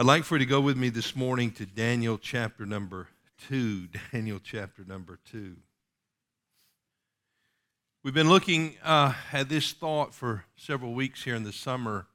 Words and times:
I'd 0.00 0.06
like 0.06 0.24
for 0.24 0.36
you 0.36 0.38
to 0.38 0.46
go 0.46 0.62
with 0.62 0.78
me 0.78 0.88
this 0.88 1.14
morning 1.14 1.50
to 1.50 1.66
Daniel 1.66 2.16
chapter 2.16 2.64
number 2.64 3.08
2. 3.50 3.88
Daniel 4.12 4.40
chapter 4.42 4.82
number 4.82 5.18
2. 5.30 5.54
We've 8.02 8.14
been 8.14 8.30
looking 8.30 8.76
uh, 8.82 9.12
at 9.30 9.50
this 9.50 9.74
thought 9.74 10.14
for 10.14 10.46
several 10.56 10.94
weeks 10.94 11.24
here 11.24 11.34
in 11.34 11.44
the 11.44 11.52
summer 11.52 12.06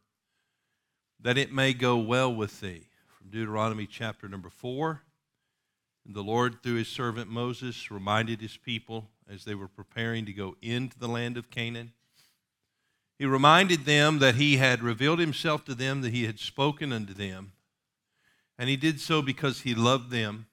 that 1.21 1.37
it 1.37 1.53
may 1.53 1.73
go 1.73 1.95
well 1.95 2.33
with 2.33 2.59
thee. 2.59 2.87
From 3.19 3.29
Deuteronomy 3.29 3.85
chapter 3.85 4.27
number 4.27 4.49
4. 4.49 5.03
And 6.07 6.15
the 6.15 6.23
Lord, 6.23 6.63
through 6.63 6.77
his 6.77 6.87
servant 6.87 7.29
Moses, 7.29 7.91
reminded 7.91 8.41
his 8.41 8.57
people 8.57 9.09
as 9.31 9.45
they 9.45 9.53
were 9.53 9.67
preparing 9.67 10.25
to 10.25 10.33
go 10.33 10.55
into 10.59 10.97
the 10.97 11.07
land 11.07 11.37
of 11.37 11.51
Canaan. 11.51 11.91
He 13.19 13.27
reminded 13.27 13.85
them 13.85 14.17
that 14.17 14.33
he 14.33 14.57
had 14.57 14.81
revealed 14.81 15.19
himself 15.19 15.63
to 15.65 15.75
them, 15.75 16.01
that 16.01 16.13
he 16.13 16.25
had 16.25 16.39
spoken 16.39 16.91
unto 16.91 17.13
them. 17.13 17.51
And 18.57 18.69
he 18.69 18.77
did 18.77 18.99
so 18.99 19.21
because 19.21 19.61
he 19.61 19.75
loved 19.75 20.11
them 20.11 20.47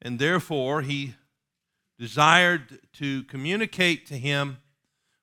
and 0.00 0.18
therefore 0.18 0.82
he 0.82 1.14
desired 1.98 2.78
to 2.94 3.24
communicate 3.24 4.06
to 4.06 4.16
him, 4.16 4.58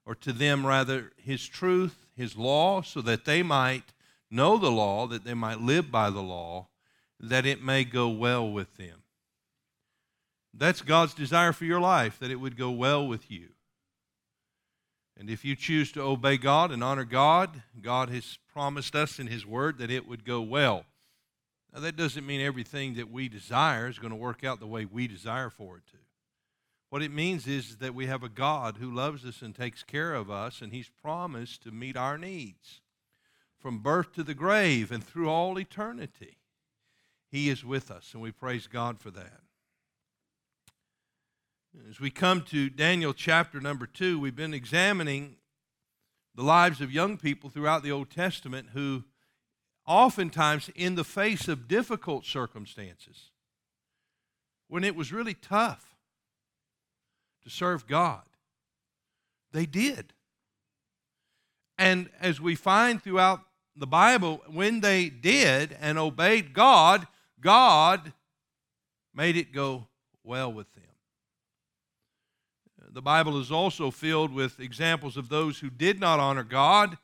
or 0.06 0.14
to 0.16 0.34
them 0.34 0.68
rather, 0.68 1.14
his 1.18 1.48
truth, 1.48 2.06
his 2.16 2.36
law, 2.36 2.82
so 2.82 3.02
that 3.02 3.26
they 3.26 3.42
might 3.42 3.94
know 4.30 4.58
the 4.58 4.72
law, 4.72 5.08
that 5.08 5.24
they 5.24 5.34
might 5.34 5.62
live 5.62 5.90
by 5.90 6.10
the 6.10 6.22
law, 6.22 6.68
that 7.20 7.46
it 7.46 7.64
may 7.64 7.84
go 7.84 8.10
well 8.10 8.50
with 8.50 8.76
them. 8.76 9.04
That's 10.54 10.82
God's 10.82 11.14
desire 11.14 11.54
for 11.54 11.66
your 11.66 11.80
life, 11.80 12.20
that 12.20 12.32
it 12.32 12.40
would 12.40 12.58
go 12.58 12.72
well 12.72 13.08
with 13.08 13.32
you. 13.32 13.50
And 15.18 15.30
if 15.30 15.46
you 15.46 15.56
choose 15.56 15.94
to 15.94 16.02
obey 16.02 16.38
God 16.38 16.72
and 16.72 16.84
honor 16.84 17.06
God, 17.06 17.64
God 17.82 18.10
has 18.10 18.38
promised 18.52 18.96
us 18.96 19.18
in 19.18 19.28
His 19.28 19.46
Word 19.46 19.78
that 19.78 19.90
it 19.90 20.08
would 20.08 20.26
go 20.26 20.42
well. 20.42 20.86
Now, 21.76 21.82
that 21.82 21.98
doesn't 21.98 22.26
mean 22.26 22.40
everything 22.40 22.94
that 22.96 23.12
we 23.12 23.28
desire 23.28 23.90
is 23.90 24.00
going 24.00 24.12
to 24.12 24.16
work 24.16 24.46
out 24.46 24.62
the 24.62 24.66
way 24.66 24.86
we 24.86 25.10
desire 25.10 25.50
for 25.50 25.76
it 25.76 25.86
to. 25.88 25.98
What 26.90 27.02
it 27.02 27.12
means 27.12 27.48
is 27.48 27.78
that 27.78 27.94
we 27.94 28.06
have 28.06 28.24
a 28.24 28.30
God 28.30 28.78
who 28.78 28.90
loves 28.90 29.26
us 29.26 29.42
and 29.42 29.54
takes 29.54 29.84
care 29.84 30.14
of 30.14 30.32
us, 30.32 30.62
and 30.62 30.72
He's 30.72 30.90
promised 31.02 31.64
to 31.64 31.72
meet 31.72 31.98
our 31.98 32.18
needs 32.18 32.80
from 33.60 33.80
birth 33.80 34.14
to 34.14 34.24
the 34.24 34.34
grave 34.34 34.90
and 34.90 35.04
through 35.04 35.30
all 35.30 35.60
eternity. 35.60 36.38
He 37.30 37.50
is 37.50 37.66
with 37.66 37.92
us, 37.92 38.12
and 38.14 38.22
we 38.22 38.32
praise 38.32 38.68
God 38.68 39.02
for 39.02 39.12
that. 39.12 39.42
As 41.90 42.00
we 42.00 42.10
come 42.10 42.42
to 42.44 42.70
Daniel 42.70 43.14
chapter 43.14 43.60
number 43.60 43.86
two, 43.86 44.18
we've 44.18 44.34
been 44.34 44.54
examining 44.54 45.36
the 46.36 46.44
lives 46.44 46.80
of 46.80 46.94
young 46.94 47.18
people 47.18 47.50
throughout 47.50 47.84
the 47.84 47.92
Old 47.92 48.10
Testament 48.10 48.70
who 48.72 49.04
oftentimes 49.86 50.70
in 50.76 50.96
the 50.96 51.04
face 51.04 51.48
of 51.48 51.68
difficult 51.68 52.26
circumstances, 52.26 53.32
when 54.68 54.84
it 54.84 54.96
was 54.96 55.14
really 55.14 55.34
tough 55.34 55.96
to 57.44 57.50
serve 57.50 57.88
God, 57.88 58.24
they 59.52 59.66
did. 59.66 60.14
And 61.78 62.10
as 62.20 62.42
we 62.42 62.56
find 62.56 63.02
throughout 63.02 63.42
the 63.76 63.88
Bible, 63.88 64.42
when 64.48 64.80
they 64.80 65.10
did 65.10 65.76
and 65.80 65.98
obeyed 65.98 66.54
God, 66.54 67.08
God 67.40 68.14
made 69.14 69.38
it 69.38 69.52
go 69.52 69.88
well 70.24 70.52
with 70.52 70.74
them. 70.74 70.84
The 72.90 73.02
Bible 73.02 73.40
is 73.42 73.52
also 73.52 73.92
filled 73.92 74.32
with 74.34 74.60
examples 74.60 75.18
of 75.18 75.28
those 75.28 75.60
who 75.60 75.70
did 75.70 76.00
not 76.00 76.20
honor 76.20 76.44
God. 76.44 76.98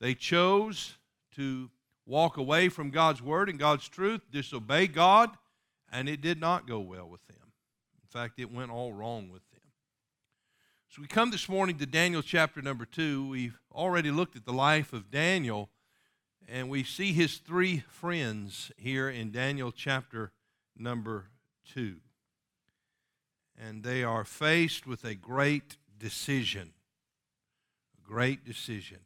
They 0.00 0.14
chose 0.14 0.96
to 1.36 1.70
walk 2.08 2.38
away 2.38 2.70
from 2.70 2.90
God's 2.90 3.22
word 3.22 3.48
and 3.50 3.58
God's 3.58 3.86
truth, 3.88 4.22
disobey 4.32 4.86
God, 4.86 5.30
and 5.92 6.08
it 6.08 6.20
did 6.20 6.40
not 6.40 6.66
go 6.66 6.80
well 6.80 7.08
with 7.08 7.24
them. 7.28 7.52
In 8.02 8.08
fact, 8.08 8.40
it 8.40 8.50
went 8.50 8.70
all 8.70 8.92
wrong 8.92 9.28
with 9.30 9.42
them. 9.52 9.60
So 10.88 11.02
we 11.02 11.06
come 11.06 11.30
this 11.30 11.50
morning 11.50 11.76
to 11.78 11.86
Daniel 11.86 12.22
chapter 12.22 12.62
number 12.62 12.86
two. 12.86 13.28
We've 13.28 13.58
already 13.70 14.10
looked 14.10 14.36
at 14.36 14.46
the 14.46 14.54
life 14.54 14.94
of 14.94 15.10
Daniel, 15.10 15.68
and 16.48 16.70
we 16.70 16.82
see 16.82 17.12
his 17.12 17.36
three 17.36 17.84
friends 17.90 18.72
here 18.78 19.10
in 19.10 19.30
Daniel 19.30 19.70
chapter 19.70 20.32
number 20.78 21.26
two. 21.70 21.96
And 23.60 23.84
they 23.84 24.02
are 24.02 24.24
faced 24.24 24.86
with 24.86 25.04
a 25.04 25.14
great 25.14 25.76
decision. 25.98 26.72
A 27.98 28.08
great 28.08 28.46
decision. 28.46 29.00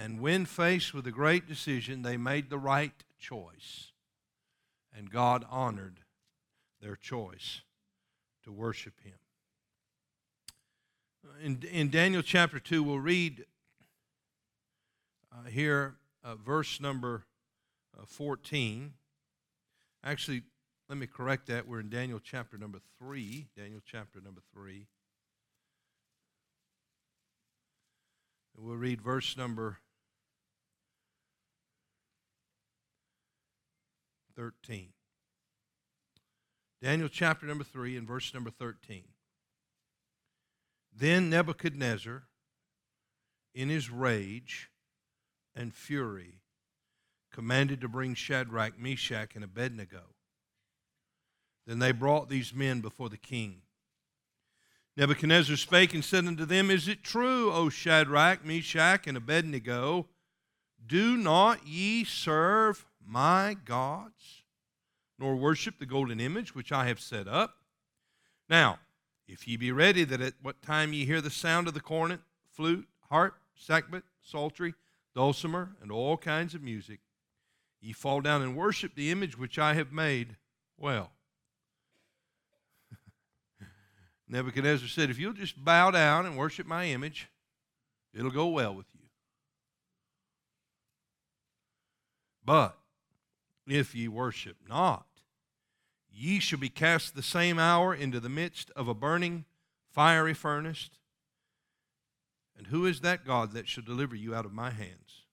And 0.00 0.20
when 0.20 0.44
faced 0.44 0.94
with 0.94 1.08
a 1.08 1.10
great 1.10 1.48
decision, 1.48 2.02
they 2.02 2.16
made 2.16 2.50
the 2.50 2.58
right 2.58 2.92
choice. 3.18 3.90
And 4.96 5.10
God 5.10 5.44
honored 5.50 5.98
their 6.80 6.94
choice 6.94 7.62
to 8.44 8.52
worship 8.52 8.94
Him. 9.02 9.14
In, 11.42 11.62
in 11.68 11.90
Daniel 11.90 12.22
chapter 12.22 12.60
2, 12.60 12.84
we'll 12.84 13.00
read 13.00 13.44
uh, 15.32 15.48
here 15.50 15.96
uh, 16.22 16.36
verse 16.36 16.80
number 16.80 17.24
uh, 17.98 18.04
14. 18.06 18.92
Actually, 20.04 20.42
let 20.88 20.96
me 20.96 21.08
correct 21.08 21.48
that. 21.48 21.66
We're 21.66 21.80
in 21.80 21.90
Daniel 21.90 22.20
chapter 22.22 22.56
number 22.56 22.78
3. 23.00 23.48
Daniel 23.56 23.80
chapter 23.84 24.20
number 24.20 24.42
3. 24.54 24.86
And 28.56 28.64
we'll 28.64 28.76
read 28.76 29.02
verse 29.02 29.36
number 29.36 29.78
13. 34.38 34.90
Daniel 36.80 37.08
chapter 37.08 37.44
number 37.44 37.64
3 37.64 37.96
and 37.96 38.06
verse 38.06 38.32
number 38.32 38.50
13. 38.50 39.02
Then 40.96 41.28
Nebuchadnezzar, 41.28 42.22
in 43.52 43.68
his 43.68 43.90
rage 43.90 44.70
and 45.56 45.74
fury, 45.74 46.34
commanded 47.32 47.80
to 47.80 47.88
bring 47.88 48.14
Shadrach, 48.14 48.78
Meshach, 48.78 49.34
and 49.34 49.42
Abednego. 49.42 50.14
Then 51.66 51.80
they 51.80 51.90
brought 51.90 52.28
these 52.28 52.54
men 52.54 52.80
before 52.80 53.08
the 53.08 53.16
king. 53.16 53.62
Nebuchadnezzar 54.96 55.56
spake 55.56 55.94
and 55.94 56.04
said 56.04 56.26
unto 56.26 56.44
them, 56.44 56.70
Is 56.70 56.86
it 56.86 57.02
true, 57.02 57.52
O 57.52 57.70
Shadrach, 57.70 58.44
Meshach, 58.44 59.08
and 59.08 59.16
Abednego? 59.16 60.06
Do 60.86 61.16
not 61.16 61.66
ye 61.66 62.04
serve 62.04 62.86
my 63.04 63.56
gods, 63.64 64.42
nor 65.18 65.36
worship 65.36 65.78
the 65.78 65.86
golden 65.86 66.20
image 66.20 66.54
which 66.54 66.72
I 66.72 66.86
have 66.86 67.00
set 67.00 67.26
up. 67.26 67.56
Now, 68.48 68.78
if 69.26 69.46
ye 69.46 69.56
be 69.56 69.72
ready 69.72 70.04
that 70.04 70.20
at 70.20 70.34
what 70.40 70.62
time 70.62 70.92
ye 70.92 71.04
hear 71.04 71.20
the 71.20 71.30
sound 71.30 71.68
of 71.68 71.74
the 71.74 71.80
cornet, 71.80 72.20
flute, 72.50 72.88
harp, 73.10 73.38
sackbut, 73.58 74.02
psaltery, 74.22 74.74
dulcimer, 75.14 75.70
and 75.82 75.92
all 75.92 76.16
kinds 76.16 76.54
of 76.54 76.62
music, 76.62 77.00
ye 77.80 77.92
fall 77.92 78.20
down 78.20 78.42
and 78.42 78.56
worship 78.56 78.94
the 78.94 79.10
image 79.10 79.38
which 79.38 79.58
I 79.58 79.74
have 79.74 79.92
made, 79.92 80.36
well. 80.78 81.12
Nebuchadnezzar 84.28 84.88
said, 84.88 85.10
If 85.10 85.18
you'll 85.18 85.32
just 85.34 85.62
bow 85.62 85.90
down 85.90 86.24
and 86.24 86.36
worship 86.36 86.66
my 86.66 86.86
image, 86.86 87.28
it'll 88.14 88.30
go 88.30 88.48
well 88.48 88.74
with 88.74 88.86
you. 88.94 88.97
But 92.48 92.78
if 93.66 93.94
ye 93.94 94.08
worship 94.08 94.56
not. 94.66 95.04
Ye 96.10 96.38
shall 96.38 96.58
be 96.58 96.70
cast 96.70 97.14
the 97.14 97.22
same 97.22 97.58
hour 97.58 97.94
into 97.94 98.20
the 98.20 98.30
midst 98.30 98.70
of 98.74 98.88
a 98.88 98.94
burning 98.94 99.44
fiery 99.90 100.32
furnace. 100.32 100.88
And 102.56 102.68
who 102.68 102.86
is 102.86 103.02
that 103.02 103.26
God 103.26 103.52
that 103.52 103.68
shall 103.68 103.84
deliver 103.84 104.16
you 104.16 104.34
out 104.34 104.46
of 104.46 104.54
my 104.54 104.70
hands? 104.70 105.26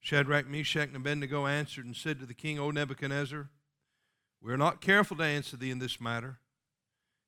Shadrach, 0.00 0.48
Meshach, 0.48 0.88
and 0.88 0.96
Abednego 0.96 1.46
answered 1.46 1.84
and 1.84 1.94
said 1.94 2.18
to 2.20 2.26
the 2.26 2.32
king, 2.32 2.58
O 2.58 2.70
Nebuchadnezzar, 2.70 3.50
we 4.40 4.50
are 4.50 4.56
not 4.56 4.80
careful 4.80 5.18
to 5.18 5.24
answer 5.24 5.58
thee 5.58 5.70
in 5.70 5.78
this 5.78 6.00
matter. 6.00 6.38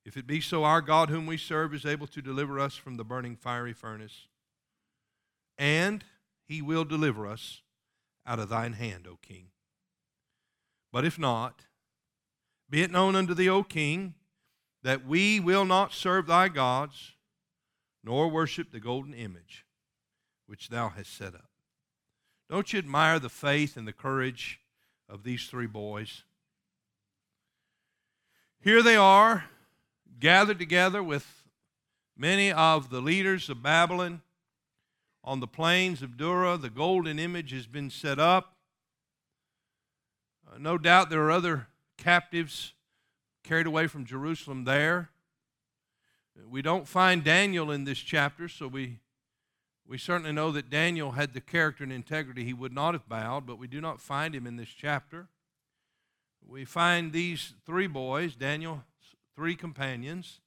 If 0.03 0.17
it 0.17 0.25
be 0.25 0.41
so, 0.41 0.63
our 0.63 0.81
God 0.81 1.11
whom 1.11 1.27
we 1.27 1.37
serve 1.37 1.75
is 1.75 1.85
able 1.85 2.07
to 2.07 2.19
deliver 2.19 2.59
us 2.59 2.75
from 2.75 2.97
the 2.97 3.05
burning 3.05 3.35
fiery 3.35 3.73
furnace, 3.73 4.25
and 5.55 6.03
he 6.47 6.63
will 6.63 6.83
deliver 6.83 7.27
us 7.27 7.61
out 8.25 8.39
of 8.39 8.49
thine 8.49 8.73
hand, 8.73 9.07
O 9.07 9.17
king. 9.21 9.47
But 10.91 11.05
if 11.05 11.19
not, 11.19 11.65
be 12.69 12.81
it 12.81 12.91
known 12.91 13.15
unto 13.15 13.33
thee, 13.33 13.49
O 13.49 13.63
king, 13.63 14.15
that 14.83 15.05
we 15.05 15.39
will 15.39 15.65
not 15.65 15.93
serve 15.93 16.27
thy 16.27 16.47
gods, 16.47 17.13
nor 18.03 18.29
worship 18.29 18.71
the 18.71 18.79
golden 18.79 19.13
image 19.13 19.65
which 20.47 20.69
thou 20.69 20.89
hast 20.89 21.15
set 21.15 21.33
up. 21.33 21.49
Don't 22.49 22.71
you 22.71 22.79
admire 22.79 23.19
the 23.19 23.29
faith 23.29 23.75
and 23.77 23.87
the 23.87 23.93
courage 23.93 24.59
of 25.09 25.23
these 25.23 25.47
three 25.47 25.67
boys? 25.67 26.23
Here 28.61 28.83
they 28.83 28.95
are, 28.95 29.45
gathered 30.19 30.59
together 30.59 31.01
with 31.01 31.43
many 32.15 32.51
of 32.51 32.89
the 32.89 33.01
leaders 33.01 33.49
of 33.49 33.61
Babylon 33.61 34.21
on 35.25 35.39
the 35.39 35.47
plains 35.47 36.03
of 36.03 36.15
Dura. 36.15 36.55
The 36.55 36.69
golden 36.69 37.17
image 37.17 37.51
has 37.51 37.65
been 37.65 37.89
set 37.89 38.19
up. 38.19 38.55
Uh, 40.47 40.59
no 40.59 40.77
doubt 40.77 41.09
there 41.09 41.23
are 41.23 41.31
other 41.31 41.67
captives 41.97 42.73
carried 43.43 43.65
away 43.65 43.87
from 43.87 44.05
Jerusalem 44.05 44.63
there. 44.63 45.09
We 46.47 46.61
don't 46.61 46.87
find 46.87 47.23
Daniel 47.23 47.71
in 47.71 47.85
this 47.85 47.97
chapter, 47.97 48.47
so 48.47 48.67
we, 48.67 48.99
we 49.87 49.97
certainly 49.97 50.31
know 50.31 50.51
that 50.51 50.69
Daniel 50.69 51.11
had 51.11 51.33
the 51.33 51.41
character 51.41 51.83
and 51.83 51.91
integrity 51.91 52.43
he 52.43 52.53
would 52.53 52.73
not 52.73 52.93
have 52.93 53.09
bowed, 53.09 53.47
but 53.47 53.57
we 53.57 53.67
do 53.67 53.81
not 53.81 54.01
find 54.01 54.35
him 54.35 54.45
in 54.45 54.57
this 54.57 54.69
chapter. 54.69 55.27
We 56.47 56.65
find 56.65 57.11
these 57.11 57.53
three 57.65 57.87
boys, 57.87 58.35
Daniel's 58.35 58.81
three 59.35 59.55
companions, 59.55 60.41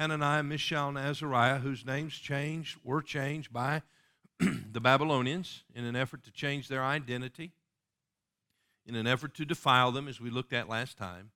Hananiah, 0.00 0.42
Mishael, 0.42 0.88
and 0.88 0.96
Azariah, 0.96 1.58
whose 1.58 1.84
names 1.84 2.14
changed, 2.14 2.78
were 2.82 3.02
changed 3.02 3.52
by 3.52 3.82
the 4.38 4.80
Babylonians 4.80 5.62
in 5.74 5.84
an 5.84 5.94
effort 5.94 6.24
to 6.24 6.30
change 6.30 6.68
their 6.68 6.82
identity, 6.82 7.52
in 8.86 8.94
an 8.94 9.06
effort 9.06 9.34
to 9.34 9.44
defile 9.44 9.92
them, 9.92 10.08
as 10.08 10.18
we 10.18 10.30
looked 10.30 10.54
at 10.54 10.70
last 10.70 10.96
time. 10.96 11.32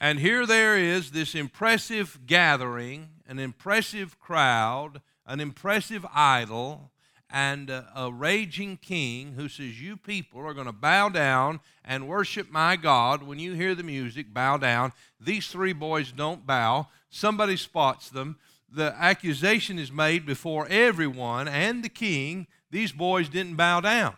And 0.00 0.18
here 0.18 0.44
there 0.44 0.76
is 0.76 1.12
this 1.12 1.36
impressive 1.36 2.26
gathering, 2.26 3.10
an 3.28 3.38
impressive 3.38 4.18
crowd, 4.18 5.00
an 5.24 5.38
impressive 5.38 6.04
idol, 6.12 6.90
and 7.30 7.70
a, 7.70 7.88
a 7.94 8.12
raging 8.12 8.76
king 8.76 9.34
who 9.34 9.48
says, 9.48 9.80
You 9.80 9.96
people 9.96 10.40
are 10.40 10.52
going 10.52 10.66
to 10.66 10.72
bow 10.72 11.10
down 11.10 11.60
and 11.84 12.08
worship 12.08 12.50
my 12.50 12.74
God. 12.74 13.22
When 13.22 13.38
you 13.38 13.52
hear 13.52 13.76
the 13.76 13.84
music, 13.84 14.34
bow 14.34 14.56
down. 14.56 14.92
These 15.20 15.46
three 15.46 15.72
boys 15.72 16.10
don't 16.10 16.44
bow. 16.44 16.88
Somebody 17.12 17.58
spots 17.58 18.08
them. 18.08 18.38
The 18.74 18.94
accusation 18.98 19.78
is 19.78 19.92
made 19.92 20.24
before 20.24 20.66
everyone 20.68 21.46
and 21.46 21.84
the 21.84 21.90
king. 21.90 22.46
These 22.70 22.90
boys 22.90 23.28
didn't 23.28 23.56
bow 23.56 23.80
down. 23.80 24.16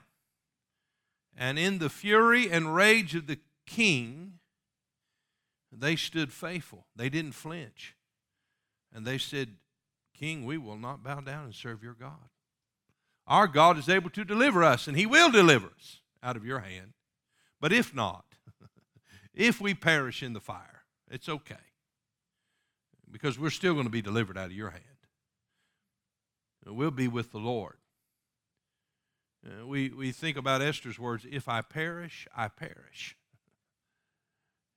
And 1.36 1.58
in 1.58 1.78
the 1.78 1.90
fury 1.90 2.48
and 2.48 2.72
rage 2.72 3.16
of 3.16 3.26
the 3.26 3.40
king, 3.66 4.34
they 5.72 5.96
stood 5.96 6.32
faithful. 6.32 6.86
They 6.94 7.08
didn't 7.08 7.32
flinch. 7.32 7.96
And 8.94 9.04
they 9.04 9.18
said, 9.18 9.56
King, 10.16 10.46
we 10.46 10.56
will 10.56 10.78
not 10.78 11.02
bow 11.02 11.18
down 11.18 11.46
and 11.46 11.54
serve 11.54 11.82
your 11.82 11.94
God. 11.94 12.30
Our 13.26 13.48
God 13.48 13.76
is 13.76 13.88
able 13.88 14.10
to 14.10 14.24
deliver 14.24 14.62
us, 14.62 14.86
and 14.86 14.96
He 14.96 15.04
will 15.06 15.32
deliver 15.32 15.66
us 15.66 15.98
out 16.22 16.36
of 16.36 16.44
your 16.44 16.60
hand. 16.60 16.92
But 17.60 17.72
if 17.72 17.92
not, 17.92 18.24
if 19.34 19.60
we 19.60 19.74
perish 19.74 20.22
in 20.22 20.32
the 20.32 20.40
fire, 20.40 20.84
it's 21.10 21.28
okay. 21.28 21.56
Because 23.14 23.38
we're 23.38 23.50
still 23.50 23.74
going 23.74 23.86
to 23.86 23.90
be 23.90 24.02
delivered 24.02 24.36
out 24.36 24.46
of 24.46 24.52
your 24.52 24.70
hand. 24.70 24.82
We'll 26.66 26.90
be 26.90 27.06
with 27.06 27.30
the 27.30 27.38
Lord. 27.38 27.76
We, 29.64 29.90
we 29.90 30.10
think 30.10 30.36
about 30.36 30.60
Esther's 30.60 30.98
words 30.98 31.24
if 31.30 31.48
I 31.48 31.60
perish, 31.60 32.26
I 32.36 32.48
perish. 32.48 33.16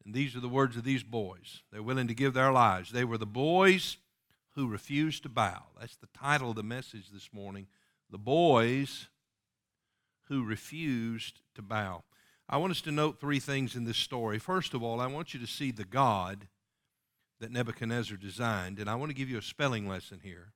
And 0.06 0.14
these 0.14 0.38
are 0.38 0.40
the 0.40 0.48
words 0.48 0.78
of 0.78 0.86
these 0.86 1.04
boys. 1.04 1.64
They're 1.70 1.84
willing 1.84 2.08
to 2.08 2.14
give 2.14 2.34
their 2.34 2.52
lives. 2.52 2.92
They 2.92 3.04
were 3.04 3.18
the 3.18 3.26
boys 3.26 3.98
who 4.56 4.70
refused 4.70 5.24
to 5.24 5.30
bow. 5.30 5.64
That's 5.78 5.98
the 5.98 6.08
title 6.18 6.52
of 6.52 6.56
the 6.56 6.64
message 6.64 7.10
this 7.12 7.30
morning 7.34 7.68
the 8.10 8.18
boys 8.18 9.08
who 10.30 10.46
refused 10.46 11.42
to 11.56 11.62
bow. 11.62 12.04
I 12.48 12.56
want 12.56 12.72
us 12.72 12.82
to 12.82 12.92
note 12.92 13.20
three 13.20 13.40
things 13.40 13.76
in 13.76 13.84
this 13.84 13.98
story. 13.98 14.40
First 14.40 14.74
of 14.74 14.82
all, 14.84 15.02
I 15.02 15.08
want 15.08 15.34
you 15.34 15.40
to 15.42 15.48
see 15.48 15.72
the 15.72 15.84
God 15.84 16.48
that 17.40 17.52
Nebuchadnezzar 17.52 18.18
designed, 18.18 18.80
and 18.80 18.90
I 18.90 18.96
want 18.96 19.10
to 19.10 19.16
give 19.16 19.30
you 19.30 19.38
a 19.38 19.44
spelling 19.44 19.88
lesson 19.88 20.20
here. 20.24 20.54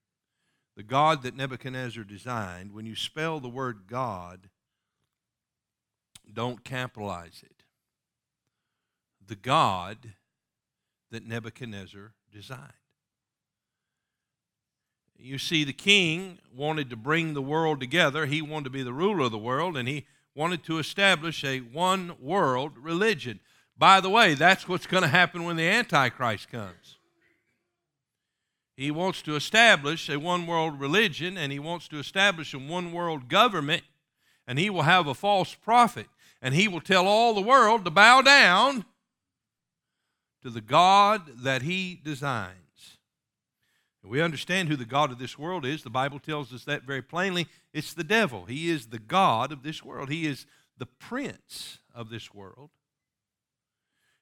The 0.76 0.84
God 0.84 1.24
that 1.24 1.36
Nebuchadnezzar 1.36 2.04
designed, 2.04 2.74
when 2.74 2.86
you 2.86 2.96
spell 2.96 3.40
the 3.40 3.50
word 3.50 3.82
God, 3.88 4.50
don't 6.34 6.64
capitalize 6.64 7.44
it. 7.44 7.64
The 9.26 9.36
God 9.36 10.14
that 11.12 11.28
Nebuchadnezzar 11.28 12.14
designed. 12.34 12.74
You 15.18 15.38
see, 15.38 15.64
the 15.64 15.74
king 15.74 16.40
wanted 16.56 16.90
to 16.90 16.96
bring 16.96 17.34
the 17.34 17.42
world 17.42 17.80
together. 17.80 18.26
He 18.26 18.42
wanted 18.42 18.64
to 18.66 18.70
be 18.72 18.82
the 18.82 18.94
ruler 18.94 19.26
of 19.26 19.32
the 19.32 19.38
world, 19.38 19.78
and 19.78 19.88
he 19.88 20.08
wanted 20.34 20.64
to 20.64 20.80
establish 20.80 21.44
a 21.44 21.60
one 21.60 22.16
world 22.20 22.78
religion. 22.78 23.40
By 23.82 24.00
the 24.00 24.12
way, 24.12 24.36
that's 24.36 24.68
what's 24.68 24.86
going 24.86 25.02
to 25.02 25.10
happen 25.10 25.44
when 25.44 25.56
the 25.56 25.68
Antichrist 25.68 26.52
comes. 26.52 27.00
He 28.78 28.92
wants 28.92 29.24
to 29.24 29.36
establish 29.36 30.08
a 30.08 30.20
one 30.20 30.46
world 30.46 30.80
religion, 30.80 31.36
and 31.36 31.52
he 31.52 31.58
wants 31.58 31.88
to 31.88 31.98
establish 31.98 32.54
a 32.54 32.60
one 32.60 32.92
world 32.92 33.28
government, 33.28 33.82
and 34.46 34.60
he 34.60 34.70
will 34.70 34.84
have 34.84 35.08
a 35.08 35.16
false 35.16 35.56
prophet, 35.56 36.06
and 36.44 36.54
he 36.54 36.68
will 36.68 36.80
tell 36.80 37.08
all 37.08 37.34
the 37.34 37.42
world 37.42 37.84
to 37.86 37.90
bow 37.90 38.22
down 38.22 38.86
to 40.44 40.52
the 40.52 40.62
God 40.62 41.42
that 41.42 41.64
he 41.64 42.00
designs. 42.04 43.00
We 44.04 44.22
understand 44.22 44.70
who 44.70 44.76
the 44.76 44.86
God 44.86 45.12
of 45.12 45.18
this 45.18 45.40
world 45.40 45.66
is. 45.66 45.82
The 45.82 45.90
Bible 45.90 46.20
tells 46.20 46.54
us 46.54 46.66
that 46.66 46.84
very 46.84 47.02
plainly. 47.02 47.48
It's 47.74 47.96
the 47.96 48.04
devil. 48.04 48.46
He 48.46 48.70
is 48.70 48.90
the 48.90 49.00
God 49.00 49.52
of 49.52 49.64
this 49.64 49.84
world, 49.84 50.12
he 50.12 50.28
is 50.28 50.46
the 50.78 50.86
prince 50.86 51.80
of 51.96 52.12
this 52.12 52.32
world. 52.32 52.70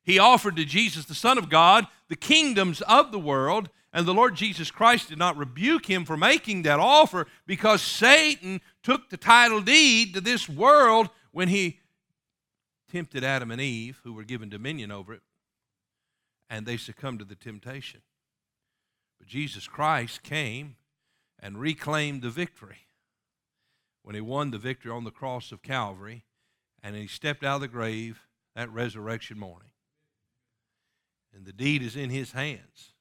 He 0.10 0.18
offered 0.18 0.56
to 0.56 0.66
Jesus, 0.66 1.06
the 1.06 1.14
Son 1.14 1.38
of 1.38 1.50
God, 1.50 1.86
the 2.08 2.16
kingdoms 2.16 2.82
of 2.82 3.12
the 3.12 3.20
world, 3.20 3.70
and 3.94 4.08
the 4.08 4.14
Lord 4.14 4.34
Jesus 4.34 4.72
Christ 4.72 5.10
did 5.10 5.20
not 5.20 5.38
rebuke 5.38 5.86
him 5.86 6.04
for 6.04 6.18
making 6.18 6.64
that 6.64 6.80
offer 6.80 7.28
because 7.46 7.84
Satan 7.84 8.60
took 8.82 9.12
the 9.12 9.18
title 9.18 9.62
deed 9.62 10.16
to 10.16 10.20
this 10.20 10.50
world 10.50 11.12
when 11.32 11.48
he 11.48 11.78
tempted 12.92 13.24
Adam 13.24 13.52
and 13.52 13.62
Eve, 13.62 14.02
who 14.04 14.14
were 14.14 14.24
given 14.24 14.50
dominion 14.50 14.92
over 14.92 15.14
it, 15.14 15.22
and 16.50 16.66
they 16.66 16.76
succumbed 16.76 17.20
to 17.20 17.26
the 17.26 17.36
temptation. 17.36 18.02
But 19.20 19.28
Jesus 19.28 19.68
Christ 19.68 20.24
came 20.24 20.78
and 21.38 21.60
reclaimed 21.60 22.24
the 22.24 22.32
victory 22.32 22.88
when 24.02 24.16
he 24.16 24.22
won 24.22 24.50
the 24.50 24.58
victory 24.58 24.92
on 24.92 25.04
the 25.04 25.12
cross 25.12 25.52
of 25.52 25.62
Calvary 25.62 26.26
and 26.82 26.96
he 26.96 27.06
stepped 27.06 27.44
out 27.44 27.58
of 27.58 27.62
the 27.62 27.68
grave 27.68 28.24
that 28.56 28.72
resurrection 28.72 29.38
morning. 29.38 29.70
And 31.36 31.46
the 31.46 31.54
deed 31.54 31.82
is 31.82 31.96
in 31.96 32.10
his 32.10 32.32
hands. 32.32 32.94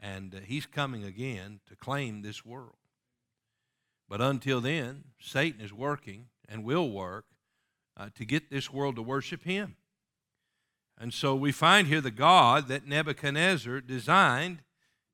And 0.00 0.34
uh, 0.34 0.38
he's 0.44 0.66
coming 0.66 1.04
again 1.04 1.60
to 1.68 1.76
claim 1.76 2.22
this 2.22 2.44
world. 2.44 2.76
But 4.08 4.20
until 4.20 4.60
then, 4.60 5.04
Satan 5.18 5.60
is 5.60 5.72
working 5.72 6.26
and 6.48 6.64
will 6.64 6.90
work 6.90 7.24
uh, 7.96 8.10
to 8.16 8.24
get 8.24 8.50
this 8.50 8.72
world 8.72 8.96
to 8.96 9.02
worship 9.02 9.44
him. 9.44 9.76
And 10.98 11.12
so 11.12 11.34
we 11.34 11.52
find 11.52 11.88
here 11.88 12.00
the 12.00 12.10
God 12.10 12.68
that 12.68 12.86
Nebuchadnezzar 12.86 13.80
designed 13.80 14.58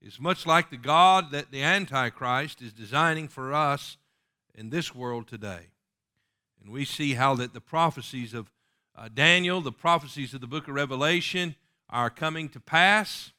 is 0.03 0.21
much 0.21 0.47
like 0.47 0.71
the 0.71 0.77
God 0.77 1.31
that 1.31 1.51
the 1.51 1.63
Antichrist 1.63 2.61
is 2.61 2.73
designing 2.73 3.29
for 3.29 3.53
us 3.53 3.97
in 4.55 4.71
this 4.71 4.95
world 4.95 5.29
today. 5.29 5.69
And 6.63 6.73
we 6.73 6.85
see 6.85 7.15
how 7.15 7.35
that 7.37 7.55
the 7.55 7.61
prophecies 7.61 8.35
of 8.35 8.51
uh, 8.97 9.09
Daniel, 9.13 9.61
the 9.61 9.73
prophecies 9.73 10.35
of 10.35 10.41
the 10.41 10.47
book 10.47 10.69
of 10.69 10.75
Revelation 10.75 11.55
are 11.91 12.11
coming 12.11 12.49
to 12.51 12.61
pass. 12.61 13.33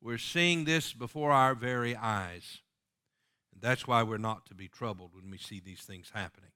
We're 0.00 0.18
seeing 0.18 0.64
this 0.64 0.92
before 0.92 1.32
our 1.32 1.54
very 1.54 1.96
eyes. 1.96 2.58
And 3.52 3.60
that's 3.60 3.86
why 3.86 4.02
we're 4.02 4.18
not 4.18 4.46
to 4.46 4.54
be 4.54 4.68
troubled 4.68 5.10
when 5.14 5.30
we 5.30 5.38
see 5.38 5.60
these 5.60 5.80
things 5.80 6.10
happening. 6.14 6.50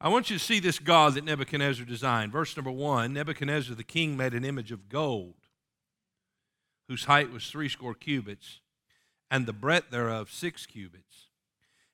I 0.00 0.08
want 0.08 0.30
you 0.30 0.38
to 0.38 0.44
see 0.44 0.60
this 0.60 0.78
God 0.78 1.14
that 1.14 1.24
Nebuchadnezzar 1.24 1.84
designed. 1.84 2.32
Verse 2.32 2.56
number 2.56 2.70
one 2.70 3.12
Nebuchadnezzar 3.12 3.74
the 3.74 3.84
king 3.84 4.16
made 4.16 4.34
an 4.34 4.44
image 4.44 4.72
of 4.72 4.88
gold 4.88 5.34
whose 6.90 7.04
height 7.04 7.30
was 7.30 7.48
threescore 7.48 7.94
cubits, 7.94 8.58
and 9.30 9.46
the 9.46 9.52
breadth 9.52 9.90
thereof 9.90 10.28
six 10.28 10.66
cubits. 10.66 11.28